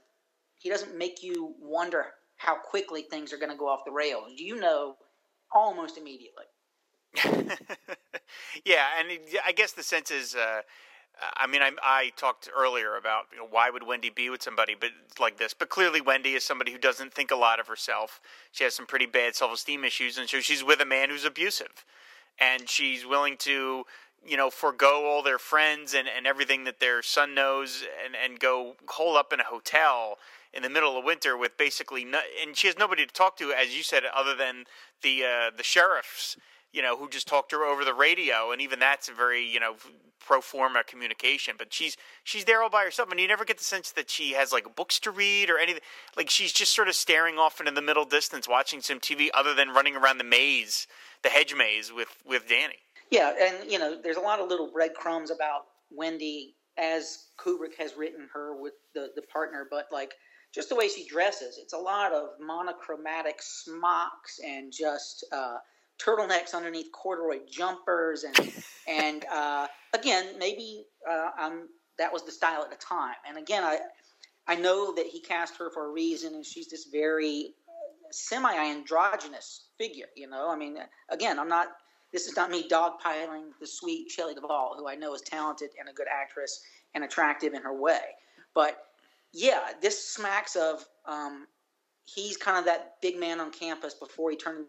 [0.58, 2.06] he doesn't make you wonder
[2.36, 4.32] how quickly things are going to go off the rails.
[4.36, 4.96] You know
[5.54, 6.44] almost immediately.
[8.64, 9.08] yeah, and
[9.46, 10.62] I guess the sense is, uh,
[11.36, 14.74] I mean, I, I talked earlier about you know, why would Wendy be with somebody,
[14.78, 14.90] but
[15.20, 15.54] like this.
[15.54, 18.20] But clearly, Wendy is somebody who doesn't think a lot of herself.
[18.50, 21.84] She has some pretty bad self-esteem issues, and so she's with a man who's abusive,
[22.40, 23.84] and she's willing to,
[24.26, 28.40] you know, forego all their friends and, and everything that their son knows, and and
[28.40, 30.18] go hole up in a hotel
[30.52, 33.52] in the middle of winter with basically no, and she has nobody to talk to,
[33.52, 34.64] as you said, other than
[35.02, 36.36] the uh, the sheriffs
[36.72, 39.46] you know, who just talked to her over the radio, and even that's a very,
[39.46, 39.74] you know,
[40.18, 41.54] pro forma communication.
[41.58, 44.32] But she's she's there all by herself, and you never get the sense that she
[44.32, 45.82] has like books to read or anything.
[46.16, 49.54] Like she's just sort of staring off into the middle distance, watching some TV, other
[49.54, 50.86] than running around the maze,
[51.22, 52.78] the hedge maze with with Danny.
[53.10, 57.94] Yeah, and you know, there's a lot of little breadcrumbs about Wendy as Kubrick has
[57.96, 60.14] written her with the the partner, but like
[60.54, 65.56] just the way she dresses, it's a lot of monochromatic smocks and just uh,
[66.04, 68.52] turtlenecks underneath corduroy jumpers, and
[68.88, 73.14] and uh, again, maybe uh, um, that was the style at the time.
[73.28, 73.78] And again, I
[74.46, 77.54] I know that he cast her for a reason, and she's this very
[78.10, 80.08] semi androgynous figure.
[80.16, 80.78] You know, I mean,
[81.08, 81.68] again, I'm not.
[82.12, 85.88] This is not me dogpiling the sweet Shelley Duvall, who I know is talented and
[85.88, 86.60] a good actress
[86.94, 88.00] and attractive in her way.
[88.54, 88.84] But
[89.32, 91.46] yeah, this smacks of um,
[92.04, 94.66] he's kind of that big man on campus before he turned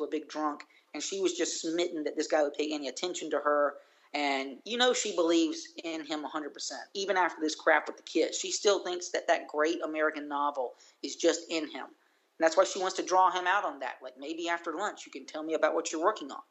[0.00, 2.88] into a big drunk, and she was just smitten that this guy would pay any
[2.88, 3.74] attention to her.
[4.12, 6.70] And you know she believes in him 100%.
[6.94, 10.72] Even after this crap with the kids, she still thinks that that great American novel
[11.02, 11.84] is just in him.
[11.84, 13.96] And that's why she wants to draw him out on that.
[14.02, 16.42] Like maybe after lunch, you can tell me about what you're working on.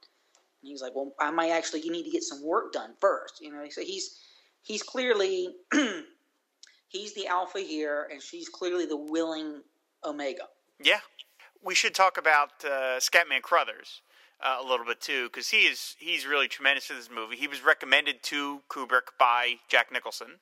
[0.62, 1.82] And he's like, well, I might actually.
[1.82, 3.42] You need to get some work done first.
[3.42, 4.20] You know, so he's
[4.62, 5.56] he's clearly
[6.88, 9.62] he's the alpha here, and she's clearly the willing
[10.06, 10.44] omega.
[10.82, 11.00] Yeah,
[11.64, 14.02] we should talk about uh, Scatman Crothers
[14.42, 17.36] uh, a little bit too, because he is he's really tremendous in this movie.
[17.36, 20.40] He was recommended to Kubrick by Jack Nicholson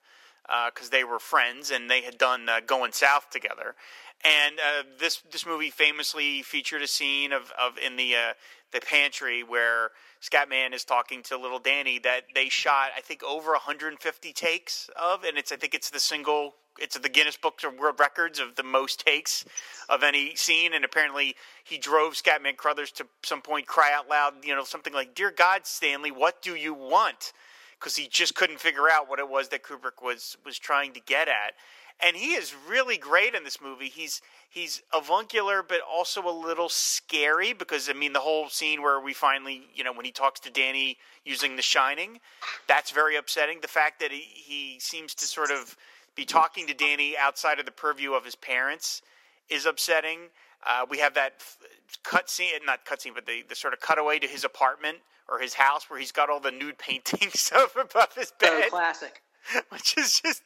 [0.74, 3.76] because they were friends and they had done uh, Going South together.
[4.24, 8.34] And uh, this this movie famously featured a scene of, of in the uh,
[8.72, 9.92] the pantry where
[10.22, 15.24] Scatman is talking to little Danny that they shot I think over 150 takes of,
[15.24, 18.56] and it's I think it's the single it's the Guinness Book of World Records of
[18.56, 19.46] the most takes
[19.90, 24.34] of any scene, and apparently he drove Scatman Crothers to some point cry out loud,
[24.44, 27.34] you know, something like "Dear God, Stanley, what do you want?"
[27.80, 31.00] Because he just couldn't figure out what it was that Kubrick was was trying to
[31.00, 31.54] get at.
[32.00, 33.90] And he is really great in this movie.
[33.90, 39.00] He's he's avuncular, but also a little scary because I mean the whole scene where
[39.00, 42.20] we finally, you know, when he talks to Danny using The Shining,
[42.68, 43.60] that's very upsetting.
[43.62, 45.76] The fact that he, he seems to sort of
[46.16, 49.02] be talking to Danny outside of the purview of his parents
[49.50, 50.30] is upsetting.
[50.68, 51.58] Uh, we have that f-
[52.04, 54.98] cut scene, not cut scene, but the, the sort of cutaway to his apartment
[55.30, 58.70] or his house where he's got all the nude paintings up above his So bed,
[58.70, 59.22] classic.
[59.70, 60.44] which is just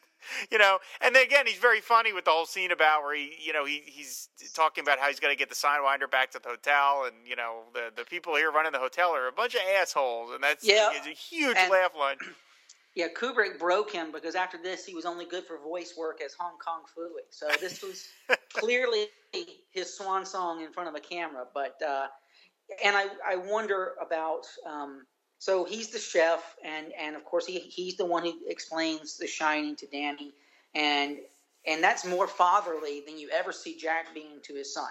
[0.51, 3.33] you know, and then again, he's very funny with the whole scene about where he,
[3.43, 6.39] you know, he he's talking about how he's going to get the sidewinder back to
[6.39, 9.55] the hotel, and you know, the the people here running the hotel are a bunch
[9.55, 12.17] of assholes, and that's yeah, a huge and, laugh line.
[12.95, 16.33] Yeah, Kubrick broke him because after this, he was only good for voice work as
[16.33, 17.23] Hong Kong Phooey.
[17.29, 18.05] So this was
[18.53, 19.07] clearly
[19.71, 21.45] his swan song in front of a camera.
[21.53, 22.07] But uh,
[22.83, 24.45] and I I wonder about.
[24.65, 25.05] Um,
[25.39, 29.25] so he's the chef, and and of course he he's the one who explains The
[29.25, 30.33] Shining to Danny,
[30.75, 31.17] and
[31.65, 34.89] and that's more fatherly than you ever see Jack being to his son.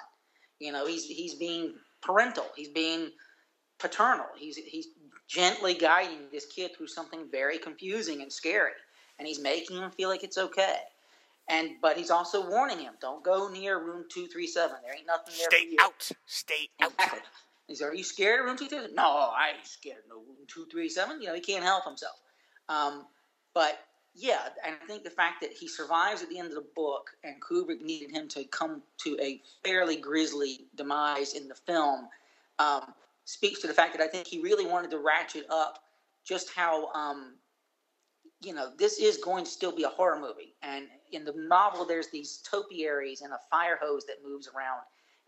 [0.59, 2.47] You know, he's he's being parental.
[2.57, 3.11] He's being
[3.79, 4.27] paternal.
[4.37, 4.89] He's he's
[5.31, 8.72] gently guiding this kid through something very confusing and scary,
[9.18, 10.76] and he's making him feel like it's okay.
[11.49, 14.76] And but he's also warning him, don't go near room two three seven.
[14.83, 15.76] There ain't nothing there Stay for you.
[15.81, 16.11] out.
[16.26, 16.93] Stay out.
[17.68, 18.95] He said, "Are you scared of room two three seven?
[18.97, 21.22] No, I ain't scared of no room two three seven.
[21.22, 22.16] You know, he can't help himself.
[22.68, 23.07] Um,
[23.55, 23.78] but
[24.14, 27.11] yeah, and I think the fact that he survives at the end of the book,
[27.22, 32.09] and Kubrick needed him to come to a fairly grisly demise in the film,
[32.59, 32.93] um,
[33.31, 35.78] speaks to the fact that I think he really wanted to ratchet up
[36.24, 37.37] just how, um,
[38.43, 40.55] you know, this is going to still be a horror movie.
[40.62, 44.81] And in the novel, there's these topiaries and a fire hose that moves around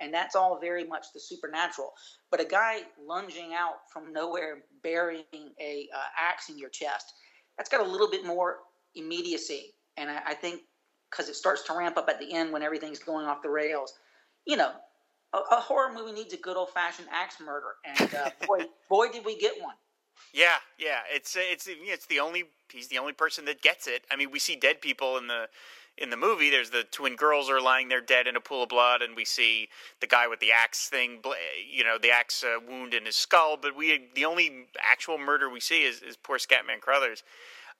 [0.02, 1.92] and that's all very much the supernatural.
[2.30, 5.24] But a guy lunging out from nowhere, burying
[5.60, 7.14] a uh, axe in your chest,
[7.56, 8.58] that's got a little bit more
[8.94, 10.62] immediacy, and I, I think
[11.10, 13.92] because it starts to ramp up at the end when everything's going off the rails.
[14.46, 14.72] You know,
[15.32, 19.08] a, a horror movie needs a good old fashioned axe murder, and uh, boy, boy,
[19.08, 19.74] did we get one.
[20.32, 24.04] Yeah, yeah, it's it's it's the only he's the only person that gets it.
[24.10, 25.48] I mean, we see dead people in the
[25.98, 28.68] in the movie, there's the twin girls are lying there dead in a pool of
[28.68, 29.68] blood, and we see
[30.00, 31.18] the guy with the axe thing,
[31.70, 33.58] you know, the axe uh, wound in his skull.
[33.60, 37.22] But we, the only actual murder we see is, is poor Scatman Crothers.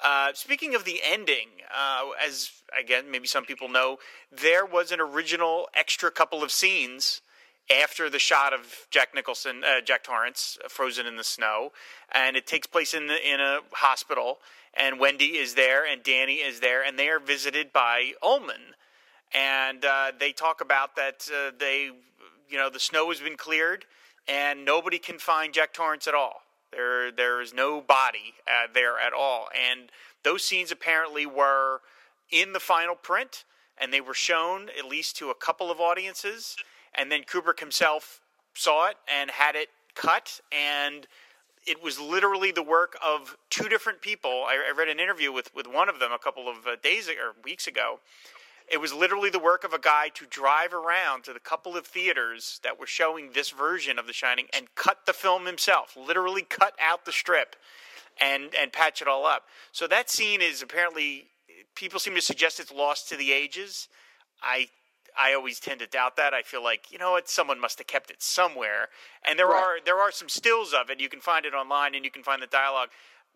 [0.03, 3.99] Uh, speaking of the ending, uh, as again, maybe some people know,
[4.31, 7.23] there was an original extra couple of scenes
[7.71, 11.73] after the shot of Jack Nicholson, uh, Jack Torrance, uh, frozen in the snow,
[12.13, 14.39] and it takes place in the, in a hospital
[14.75, 18.75] and Wendy is there, and Danny is there, and they are visited by Ullman,
[19.35, 21.91] and uh, they talk about that uh, they,
[22.49, 23.85] you know, the snow has been cleared,
[24.27, 26.43] and nobody can find Jack Torrance at all.
[26.71, 29.91] There, there is no body uh, there at all, and
[30.23, 31.81] those scenes apparently were
[32.31, 33.45] in the final print,
[33.77, 36.57] and they were shown at least to a couple of audiences,
[36.95, 38.21] and then Kubrick himself
[38.55, 41.07] saw it and had it cut and
[41.67, 44.45] it was literally the work of two different people.
[44.47, 47.09] I, I read an interview with, with one of them a couple of uh, days
[47.09, 48.01] or weeks ago.
[48.71, 51.87] It was literally the work of a guy to drive around to the couple of
[51.87, 55.97] theaters that were showing this version of The Shining and cut the film himself.
[55.97, 57.57] Literally cut out the strip
[58.21, 59.45] and and patch it all up.
[59.73, 61.27] So that scene is apparently
[61.75, 63.89] people seem to suggest it's lost to the ages.
[64.43, 64.69] I
[65.17, 66.35] I always tend to doubt that.
[66.35, 68.89] I feel like you know what, someone must have kept it somewhere,
[69.27, 69.63] and there right.
[69.63, 71.01] are there are some stills of it.
[71.01, 72.89] You can find it online, and you can find the dialogue.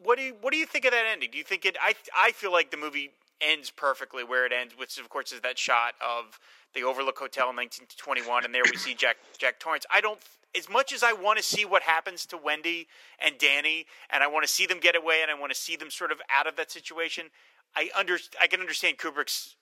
[0.02, 1.30] What do you what do you think of that ending?
[1.30, 1.76] Do you think it?
[1.80, 5.40] I I feel like the movie ends perfectly where it ends, which of course is
[5.40, 6.38] that shot of
[6.74, 9.86] the Overlook Hotel in 1921, and there we see Jack Jack Torrance.
[9.92, 10.18] I don't.
[10.56, 12.86] As much as I want to see what happens to Wendy
[13.18, 15.76] and Danny, and I want to see them get away, and I want to see
[15.76, 17.26] them sort of out of that situation,
[17.74, 19.56] I under I can understand Kubrick's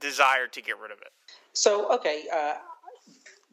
[0.00, 1.12] desire to get rid of it.
[1.52, 2.54] So, okay, uh,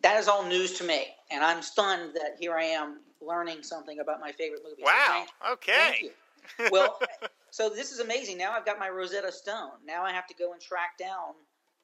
[0.02, 4.00] that is all news to me, and I'm stunned that here I am learning something
[4.00, 4.84] about my favorite movie.
[4.84, 4.94] Wow.
[5.08, 6.10] So thank, okay.
[6.58, 7.00] Thank well,
[7.52, 8.38] so this is amazing.
[8.38, 9.72] Now I've got my Rosetta Stone.
[9.86, 11.34] Now I have to go and track down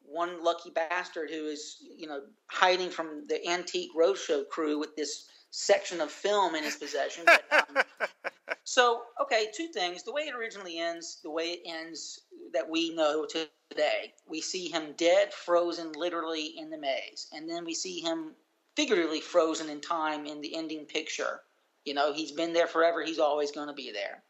[0.07, 5.27] one lucky bastard who is, you know, hiding from the antique roadshow crew with this
[5.55, 7.23] section of film in his possession.
[7.25, 7.83] But, um,
[8.65, 10.03] so, okay, two things.
[10.03, 12.19] The way it originally ends, the way it ends
[12.53, 17.27] that we know today, we see him dead, frozen literally in the maze.
[17.33, 18.33] And then we see him
[18.75, 21.39] figuratively frozen in time in the ending picture.
[21.85, 24.23] You know, he's been there forever, he's always going to be there.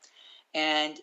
[0.53, 0.99] And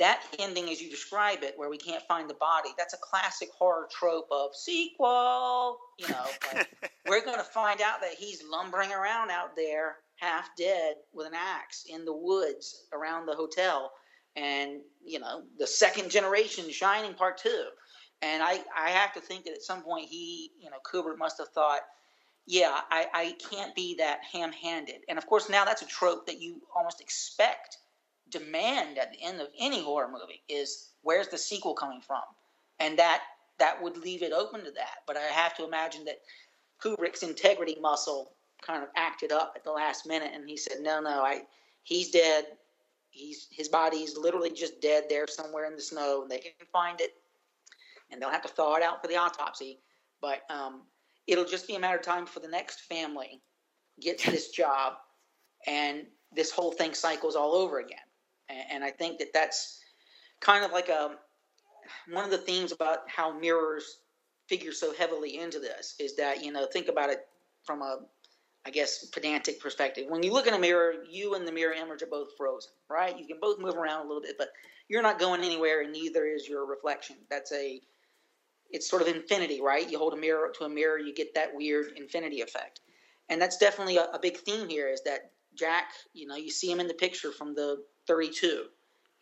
[0.00, 3.50] that ending, as you describe it, where we can't find the body, that's a classic
[3.56, 5.78] horror trope of sequel.
[5.98, 6.24] You know,
[7.08, 11.34] we're going to find out that he's lumbering around out there, half dead, with an
[11.34, 13.92] axe in the woods around the hotel,
[14.36, 17.66] and you know, the second generation Shining Part Two.
[18.22, 21.38] And I, I have to think that at some point he, you know, Kubrick must
[21.38, 21.80] have thought,
[22.46, 25.04] yeah, I, I can't be that ham-handed.
[25.08, 27.78] And of course, now that's a trope that you almost expect
[28.30, 32.22] demand at the end of any horror movie is where's the sequel coming from,
[32.78, 33.22] and that
[33.58, 35.02] that would leave it open to that.
[35.06, 36.20] But I have to imagine that
[36.82, 41.00] Kubrick's integrity muscle kind of acted up at the last minute, and he said, "No,
[41.00, 41.42] no, I
[41.82, 42.46] he's dead.
[43.10, 47.00] He's his body's literally just dead there somewhere in the snow, and they can find
[47.00, 47.14] it,
[48.10, 49.80] and they'll have to thaw it out for the autopsy.
[50.20, 50.82] But um,
[51.26, 53.40] it'll just be a matter of time for the next family
[54.00, 54.94] gets this job,
[55.66, 57.98] and this whole thing cycles all over again.
[58.72, 59.80] And, I think that that's
[60.40, 61.16] kind of like a
[62.08, 63.98] one of the themes about how mirrors
[64.48, 67.20] figure so heavily into this is that you know think about it
[67.64, 67.98] from a
[68.66, 70.06] I guess pedantic perspective.
[70.08, 73.18] When you look in a mirror, you and the mirror image are both frozen, right?
[73.18, 74.48] You can both move around a little bit, but
[74.88, 77.16] you're not going anywhere, and neither is your reflection.
[77.30, 77.80] That's a
[78.70, 79.90] it's sort of infinity, right?
[79.90, 82.80] You hold a mirror up to a mirror, you get that weird infinity effect,
[83.28, 84.88] and that's definitely a, a big theme here.
[84.88, 85.86] Is that Jack?
[86.12, 88.64] You know, you see him in the picture from the 32.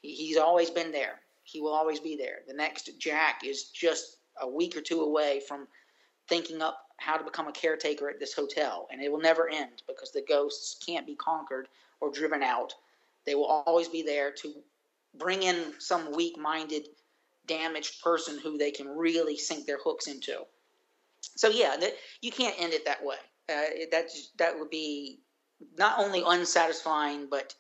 [0.01, 1.21] He, he's always been there.
[1.45, 2.39] He will always be there.
[2.49, 5.69] The next Jack is just a week or two away from
[6.27, 9.83] thinking up how to become a caretaker at this hotel, and it will never end
[9.87, 11.69] because the ghosts can't be conquered
[12.01, 12.75] or driven out.
[13.27, 14.55] They will always be there to
[15.19, 16.89] bring in some weak-minded,
[17.47, 20.39] damaged person who they can really sink their hooks into.
[21.37, 21.77] So yeah,
[22.23, 23.17] you can't end it that way.
[23.51, 24.09] Uh, that
[24.39, 25.19] that would be
[25.77, 27.55] not only unsatisfying, but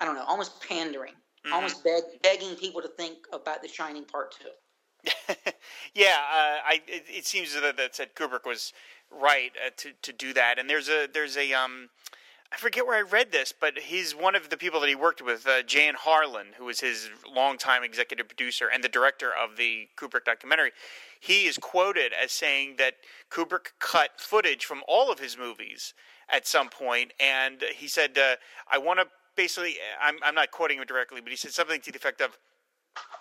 [0.00, 1.52] I don't know, almost pandering, mm-hmm.
[1.52, 4.50] almost beg, begging people to think about The Shining Part Two.
[5.94, 8.72] yeah, uh, I it, it, seems that that said Kubrick was
[9.10, 10.58] right uh, to to do that.
[10.58, 11.90] And there's a there's a um,
[12.52, 15.20] I forget where I read this, but he's one of the people that he worked
[15.20, 19.88] with, uh, Jan Harlan, who was his longtime executive producer and the director of the
[19.96, 20.70] Kubrick documentary.
[21.20, 22.94] He is quoted as saying that
[23.30, 25.92] Kubrick cut footage from all of his movies
[26.28, 28.36] at some point, and he said, uh,
[28.70, 31.92] "I want to." Basically, I'm, I'm not quoting him directly, but he said something to
[31.92, 32.38] the effect of,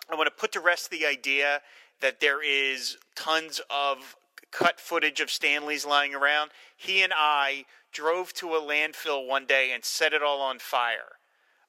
[0.10, 1.62] I want to put to rest the idea
[2.02, 4.16] that there is tons of
[4.52, 6.52] cut footage of Stanley's lying around.
[6.78, 11.20] He and I drove to a landfill one day and set it all on fire.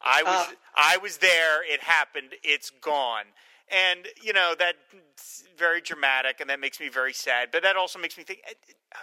[0.03, 1.65] I was uh, I was there.
[1.65, 2.35] It happened.
[2.43, 3.25] It's gone.
[3.73, 7.49] And you know that's very dramatic, and that makes me very sad.
[7.51, 8.41] But that also makes me think.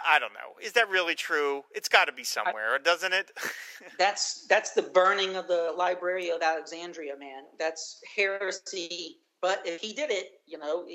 [0.08, 0.58] I don't know.
[0.62, 1.62] Is that really true?
[1.74, 3.30] It's got to be somewhere, I, doesn't it?
[3.98, 7.44] that's that's the burning of the Library of Alexandria, man.
[7.58, 9.18] That's heresy.
[9.42, 10.86] But if he did it, you know,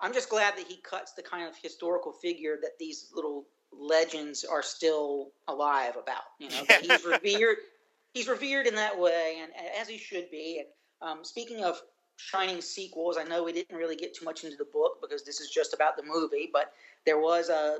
[0.00, 4.44] I'm just glad that he cuts the kind of historical figure that these little legends
[4.44, 6.24] are still alive about.
[6.38, 6.80] You know, yeah.
[6.80, 7.56] he's revered.
[8.12, 10.60] He's revered in that way, and, and as he should be.
[10.60, 11.80] And um, speaking of
[12.16, 15.40] Shining sequels, I know we didn't really get too much into the book because this
[15.40, 16.72] is just about the movie, but
[17.04, 17.78] there was a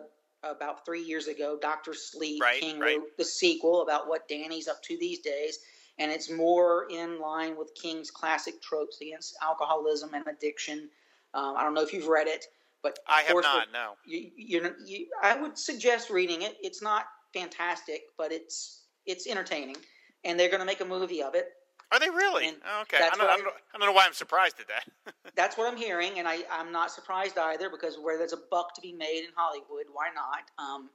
[0.51, 2.99] about three years ago, Doctor Sleep right, King right.
[2.99, 5.61] wrote the sequel about what Danny's up to these days,
[5.99, 10.89] and it's more in line with King's classic tropes against alcoholism and addiction.
[11.33, 12.47] Um, I don't know if you've read it,
[12.83, 13.69] but I have not.
[13.73, 16.57] No, you, you, you, I would suggest reading it.
[16.63, 19.77] It's not fantastic, but it's it's entertaining,
[20.25, 21.49] and they're going to make a movie of it.
[21.95, 22.49] Are they really?
[22.49, 22.97] Oh, okay.
[22.97, 25.15] I don't, I, don't, I don't, know why I'm surprised at that.
[25.37, 28.75] that's what I'm hearing, and I, I'm not surprised either because where there's a buck
[28.75, 30.51] to be made in Hollywood, why not?
[30.59, 30.91] Um,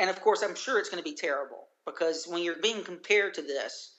[0.00, 3.34] and of course, I'm sure it's going to be terrible because when you're being compared
[3.34, 3.94] to this,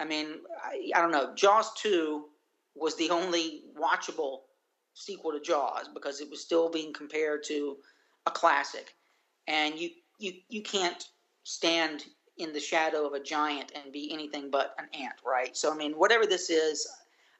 [0.00, 0.28] I mean,
[0.64, 1.34] I, I don't know.
[1.34, 2.24] Jaws 2
[2.74, 4.38] was the only watchable
[4.94, 7.76] sequel to Jaws because it was still being compared to
[8.24, 8.94] a classic,
[9.46, 11.04] and you you you can't
[11.44, 12.04] stand
[12.38, 15.56] in the shadow of a giant and be anything but an ant, right?
[15.56, 16.88] So I mean, whatever this is,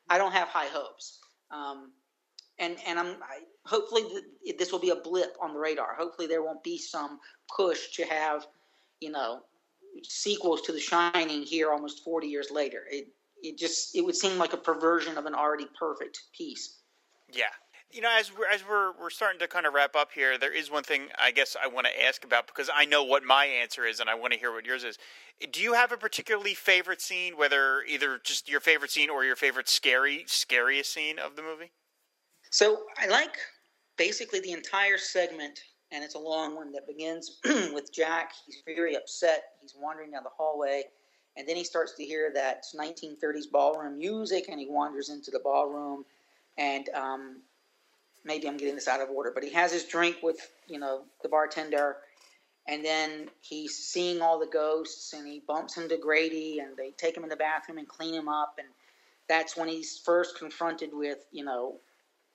[0.08, 1.18] I don't have high hopes.
[1.50, 1.92] Um,
[2.58, 4.02] and and I'm I, hopefully
[4.44, 5.94] th- this will be a blip on the radar.
[5.94, 7.18] Hopefully there won't be some
[7.54, 8.46] push to have,
[9.00, 9.42] you know,
[10.02, 12.82] sequels to The Shining here almost 40 years later.
[12.90, 13.08] It
[13.42, 16.76] it just it would seem like a perversion of an already perfect piece.
[17.32, 17.46] Yeah,
[17.92, 20.54] you know, as we're as we're we're starting to kind of wrap up here, there
[20.54, 23.44] is one thing I guess I want to ask about because I know what my
[23.44, 24.98] answer is, and I want to hear what yours is.
[25.50, 29.36] Do you have a particularly favorite scene, whether either just your favorite scene or your
[29.36, 31.72] favorite scary scariest scene of the movie?
[32.50, 33.36] So I like
[33.96, 38.32] basically the entire segment, and it's a long one that begins with Jack.
[38.46, 39.44] He's very upset.
[39.60, 40.84] He's wandering down the hallway,
[41.36, 45.40] and then he starts to hear that 1930s ballroom music, and he wanders into the
[45.40, 46.04] ballroom,
[46.56, 47.42] and um,
[48.24, 51.02] maybe I'm getting this out of order, but he has his drink with you know
[51.22, 51.96] the bartender,
[52.68, 57.16] and then he's seeing all the ghosts, and he bumps into Grady, and they take
[57.16, 58.68] him in the bathroom and clean him up, and
[59.28, 61.76] that's when he's first confronted with you know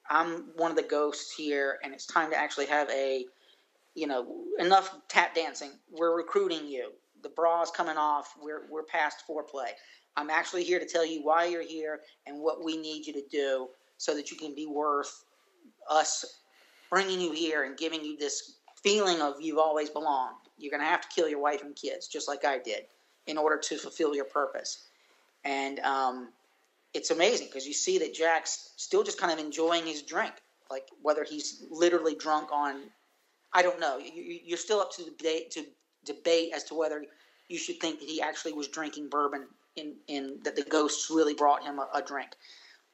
[0.09, 3.25] I'm one of the ghosts here, and it's time to actually have a
[3.95, 4.27] you know
[4.59, 5.71] enough tap dancing.
[5.91, 6.91] We're recruiting you.
[7.23, 8.33] The bra's coming off.
[8.41, 9.69] We're we're past foreplay.
[10.15, 13.23] I'm actually here to tell you why you're here and what we need you to
[13.31, 13.67] do
[13.97, 15.25] so that you can be worth
[15.89, 16.25] us
[16.89, 20.35] bringing you here and giving you this feeling of you've always belonged.
[20.57, 22.85] You're going to have to kill your wife and kids, just like I did,
[23.27, 24.85] in order to fulfill your purpose.
[25.43, 26.29] And um,
[26.93, 30.33] it's amazing because you see that Jack's still just kind of enjoying his drink,
[30.71, 32.83] like whether he's literally drunk on,
[33.53, 33.97] I don't know.
[33.97, 35.65] You, you're still up to debate to
[36.05, 37.05] debate as to whether
[37.49, 41.33] you should think that he actually was drinking bourbon in, in that the ghosts really
[41.33, 42.29] brought him a, a drink.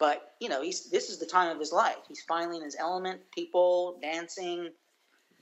[0.04, 1.95] But you know, he's this is the time of his life.
[2.10, 3.22] He's finally in his element.
[3.34, 4.68] People dancing,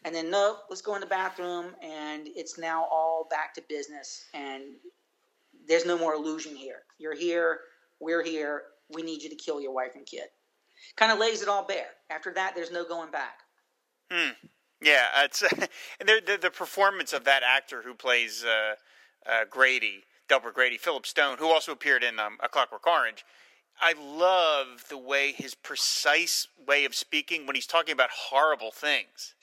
[0.06, 4.26] and then no, let's go in the bathroom, and it's now all back to business.
[4.36, 4.76] And
[5.68, 6.84] there's no more illusion here.
[7.00, 7.62] You're here.
[8.00, 8.62] We're here.
[8.94, 10.26] We need you to kill your wife and kid.
[10.96, 11.90] Kind of lays it all bare.
[12.12, 13.40] After that, there's no going back.
[14.12, 14.34] Hmm.
[14.80, 15.42] Yeah, it's
[16.00, 18.76] and the, the, performance of that actor who plays uh,
[19.26, 23.26] uh, Grady, Delbert Grady, Philip Stone, who also appeared in um, A Clockwork Orange.
[23.80, 29.34] I love the way his precise way of speaking when he's talking about horrible things.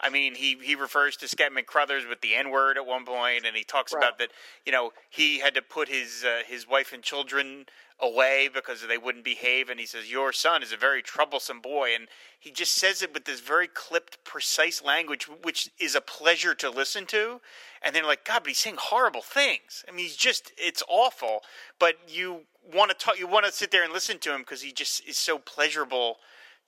[0.00, 3.44] I mean, he, he refers to Scatman Crothers with the N word at one point,
[3.44, 3.98] and he talks right.
[3.98, 4.30] about that.
[4.64, 7.66] You know, he had to put his uh, his wife and children
[8.00, 11.94] away because they wouldn't behave, and he says, "Your son is a very troublesome boy,"
[11.94, 16.54] and he just says it with this very clipped, precise language, which is a pleasure
[16.54, 17.40] to listen to.
[17.82, 19.84] And then, like, God, but he's saying horrible things.
[19.88, 21.42] I mean, he's just—it's awful.
[21.78, 24.62] But you want to talk, you want to sit there and listen to him because
[24.62, 26.18] he just is so pleasurable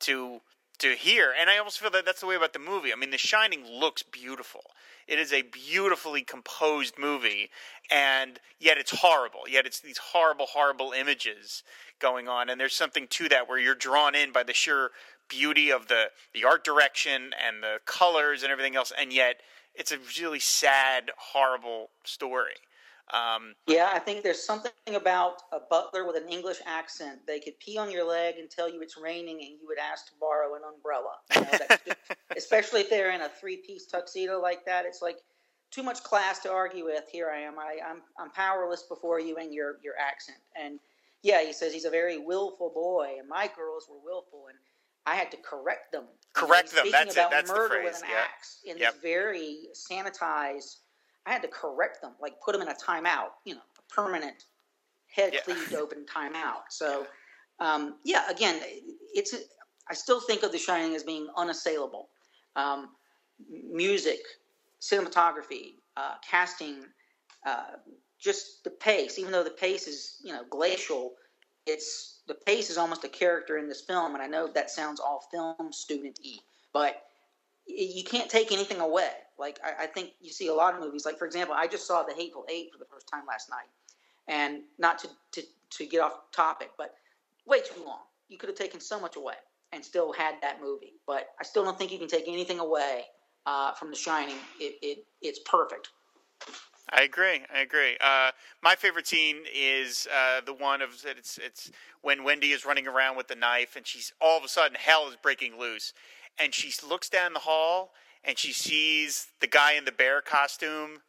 [0.01, 0.41] to
[0.79, 1.33] to hear.
[1.39, 2.93] And I almost feel that that's the way about the movie.
[2.93, 4.63] I mean, The Shining looks beautiful.
[5.07, 7.51] It is a beautifully composed movie,
[7.91, 9.43] and yet it's horrible.
[9.49, 11.63] Yet it's these horrible, horrible images
[11.99, 14.91] going on, and there's something to that where you're drawn in by the sheer
[15.29, 19.37] beauty of the the art direction and the colors and everything else, and yet
[19.75, 22.55] it's a really sad, horrible story.
[23.13, 27.21] Um, yeah, I think there's something about a butler with an English accent.
[27.27, 30.07] They could pee on your leg and tell you it's raining, and you would ask
[30.07, 31.17] to borrow an umbrella.
[31.35, 31.99] You know, just,
[32.37, 34.87] especially if they're in a three-piece tuxedo like that.
[34.87, 35.19] It's like
[35.71, 37.05] too much class to argue with.
[37.11, 37.59] Here I am.
[37.59, 40.39] I, I'm I'm powerless before you and your your accent.
[40.55, 40.79] And
[41.23, 44.59] yeah, he says he's a very willful boy, and my girls were willful, and
[45.07, 46.05] I had to correct them.
[46.35, 46.87] Correct them.
[46.91, 47.31] That's about it.
[47.31, 47.95] That's murder the phrase.
[47.95, 48.95] with an axe in yep.
[48.95, 50.77] this very sanitized
[51.27, 54.45] I had to correct them, like put them in a timeout, you know, a permanent
[55.07, 55.41] head yeah.
[55.41, 56.63] cleaved open timeout.
[56.71, 57.07] So,
[57.61, 58.61] um, yeah, again,
[59.15, 59.35] it's
[59.89, 62.09] I still think of The Shining as being unassailable.
[62.57, 62.91] Um,
[63.71, 64.21] music,
[64.81, 66.85] cinematography, uh, casting,
[67.47, 67.77] uh,
[68.19, 69.19] just the pace.
[69.19, 71.13] Even though the pace is you know glacial,
[71.67, 74.15] it's the pace is almost a character in this film.
[74.15, 76.37] And I know that sounds all film student y,
[76.73, 77.03] but
[77.67, 79.11] you can't take anything away.
[79.39, 81.05] Like I, I, think you see a lot of movies.
[81.07, 83.69] Like for example, I just saw The Hateful Eight for the first time last night,
[84.29, 86.95] and not to to, to get off topic, but
[87.47, 88.01] way too long.
[88.29, 89.35] You could have taken so much away
[89.73, 90.95] and still had that movie.
[91.07, 93.05] But I still don't think you can take anything away
[93.47, 94.37] uh, from The Shining.
[94.61, 95.91] It, it it's perfect.
[96.91, 97.41] I agree.
[97.53, 97.97] I agree.
[98.01, 98.33] Uh,
[98.63, 101.71] my favorite scene is uh, the one of it's it's
[102.03, 105.09] when Wendy is running around with the knife, and she's all of a sudden hell
[105.09, 105.95] is breaking loose,
[106.39, 107.93] and she looks down the hall
[108.25, 111.03] and she sees the guy in the bear costume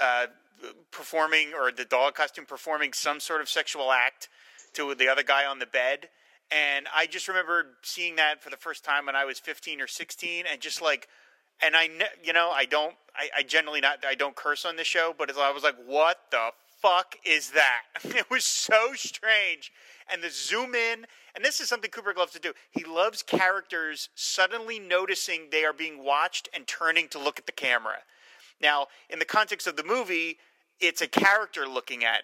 [0.00, 0.26] uh,
[0.90, 4.28] performing, or the dog costume performing some sort of sexual act
[4.74, 6.08] to the other guy on the bed.
[6.50, 9.86] And I just remember seeing that for the first time when I was 15 or
[9.86, 11.08] 16, and just like,
[11.62, 11.88] and I,
[12.22, 15.34] you know, I don't, I, I generally not, I don't curse on this show, but
[15.36, 16.50] I was like, what the
[16.80, 17.82] fuck is that?
[18.16, 19.72] It was so strange.
[20.10, 22.52] And the zoom in, and this is something Kubrick loves to do.
[22.70, 27.52] He loves characters suddenly noticing they are being watched and turning to look at the
[27.52, 27.98] camera.
[28.60, 30.38] Now, in the context of the movie,
[30.80, 32.22] it's a character looking at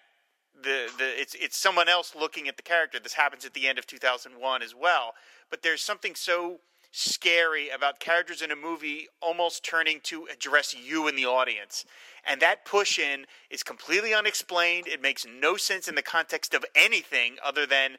[0.62, 3.00] the the it's it's someone else looking at the character.
[3.00, 5.14] This happens at the end of 2001 as well.
[5.50, 6.61] But there's something so
[6.93, 11.86] scary about characters in a movie almost turning to address you in the audience.
[12.24, 14.86] And that push in is completely unexplained.
[14.86, 17.97] It makes no sense in the context of anything other than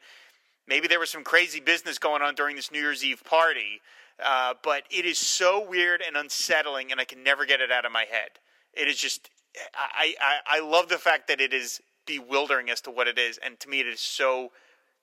[0.66, 3.80] maybe there was some crazy business going on during this New Year's Eve party.
[4.24, 7.84] Uh, but it is so weird and unsettling, and I can never get it out
[7.84, 8.30] of my head.
[8.72, 9.28] It is just,
[9.74, 13.38] I, I, I love the fact that it is bewildering as to what it is,
[13.38, 14.52] and to me, it is so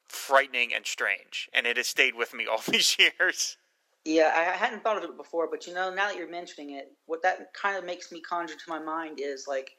[0.07, 3.57] frightening and strange, and it has stayed with me all these years.
[4.03, 6.91] Yeah, I hadn't thought of it before, but you know, now that you're mentioning it,
[7.05, 9.77] what that kind of makes me conjure to my mind is like,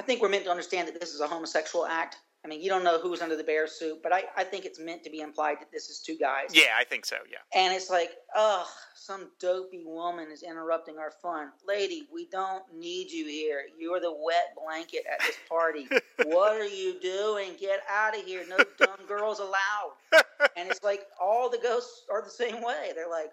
[0.00, 2.16] I think we're meant to understand that this is a homosexual act,
[2.48, 4.80] I mean, you don't know who's under the bear suit, but I, I think it's
[4.80, 6.48] meant to be implied that this is two guys.
[6.54, 7.40] Yeah, I think so, yeah.
[7.54, 11.50] And it's like, ugh, some dopey woman is interrupting our fun.
[11.66, 13.64] Lady, we don't need you here.
[13.78, 15.88] You're the wet blanket at this party.
[16.24, 17.50] what are you doing?
[17.60, 18.46] Get out of here.
[18.48, 19.92] No dumb girls allowed.
[20.56, 22.92] And it's like, all the ghosts are the same way.
[22.94, 23.30] They're like,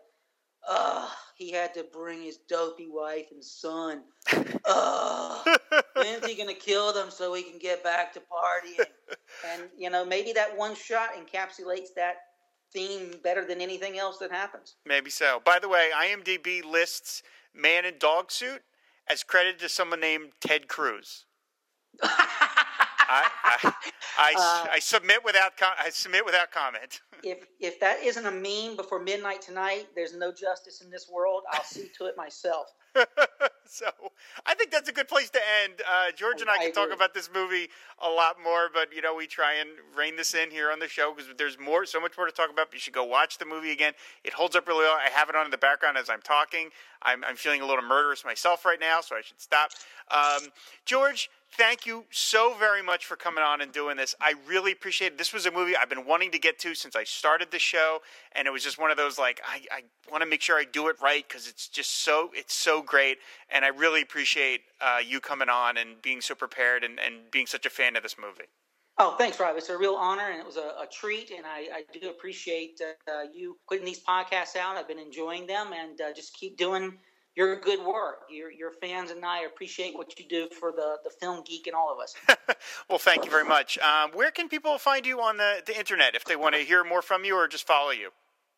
[0.68, 4.02] ugh, he had to bring his dopey wife and son.
[4.66, 5.48] Ugh,
[5.96, 8.86] when's he going to kill them so he can get back to partying?
[9.52, 12.16] And you know, maybe that one shot encapsulates that
[12.74, 14.76] theme better than anything else that happens.
[14.86, 15.42] Maybe so.
[15.46, 18.62] By the way, IMDb lists Man in Dog Suit
[19.08, 21.26] as credited to someone named Ted Cruz.
[23.08, 23.74] I, I,
[24.18, 27.02] I, uh, I, submit without com- I submit without comment.
[27.24, 31.44] if if that isn't a meme before midnight tonight, there's no justice in this world.
[31.52, 32.68] I'll see to it myself.
[33.66, 33.88] so
[34.46, 35.82] I think that's a good place to end.
[35.82, 37.68] Uh, George and I, I can talk about this movie
[38.00, 40.88] a lot more, but you know we try and rein this in here on the
[40.88, 42.68] show because there's more, so much more to talk about.
[42.72, 43.94] You should go watch the movie again.
[44.24, 44.96] It holds up really well.
[44.96, 46.70] I have it on in the background as I'm talking.
[47.02, 49.72] I'm, I'm feeling a little murderous myself right now, so I should stop.
[50.10, 50.50] Um,
[50.86, 54.16] George, thank you so very much for coming on and doing this.
[54.20, 55.18] I really appreciate it.
[55.18, 58.00] This was a movie I've been wanting to get to since I started the show,
[58.34, 59.82] and it was just one of those like I, I
[60.12, 63.18] want to make sure I do it right because it's just so it's so great,
[63.50, 67.48] and I really appreciate uh, you coming on and being so prepared and, and being
[67.48, 68.50] such a fan of this movie.
[68.98, 69.58] Oh, thanks, Rob.
[69.58, 72.80] It's a real honor and it was a, a treat, and I, I do appreciate
[72.82, 74.78] uh, you putting these podcasts out.
[74.78, 76.98] I've been enjoying them, and uh, just keep doing
[77.36, 78.24] your good work.
[78.30, 81.76] Your your fans and I appreciate what you do for the, the film geek and
[81.76, 82.16] all of us.
[82.90, 83.78] well, thank you very much.
[83.80, 86.84] Um, where can people find you on the, the internet if they want to hear
[86.84, 88.10] more from you or just follow you?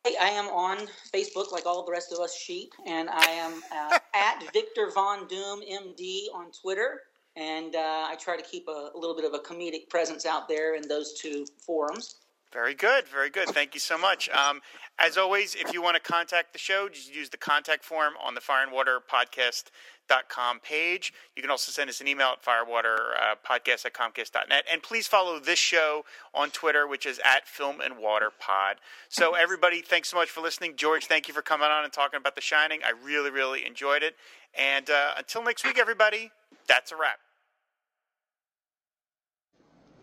[0.06, 4.00] I am on Facebook like all the rest of us sheep, and I am uh,
[4.16, 7.02] at Victor Von Doom MD on Twitter.
[7.36, 10.48] And uh, I try to keep a, a little bit of a comedic presence out
[10.48, 12.16] there in those two forums.
[12.54, 13.50] Very good, very good.
[13.50, 14.30] Thank you so much.
[14.30, 14.62] Um,
[14.98, 18.36] as always, if you want to contact the show, just use the contact form on
[18.36, 19.66] the Fire and Water Podcast
[20.08, 21.14] Podcast.com page.
[21.36, 24.66] You can also send us an email at firewaterpodcast uh, at comcast.net.
[24.72, 28.78] And please follow this show on Twitter, which is at Film and Water Pod.
[29.10, 30.74] So, everybody, thanks so much for listening.
[30.76, 32.80] George, thank you for coming on and talking about The Shining.
[32.86, 34.16] I really, really enjoyed it.
[34.58, 36.32] And uh, until next week, everybody,
[36.68, 37.20] that's a wrap.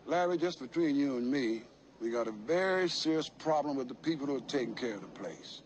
[0.05, 1.63] Larry, just between you and me,
[2.01, 5.07] we got a very serious problem with the people who are taking care of the
[5.07, 5.61] place.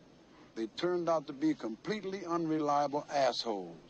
[0.56, 3.89] They turned out to be completely unreliable assholes.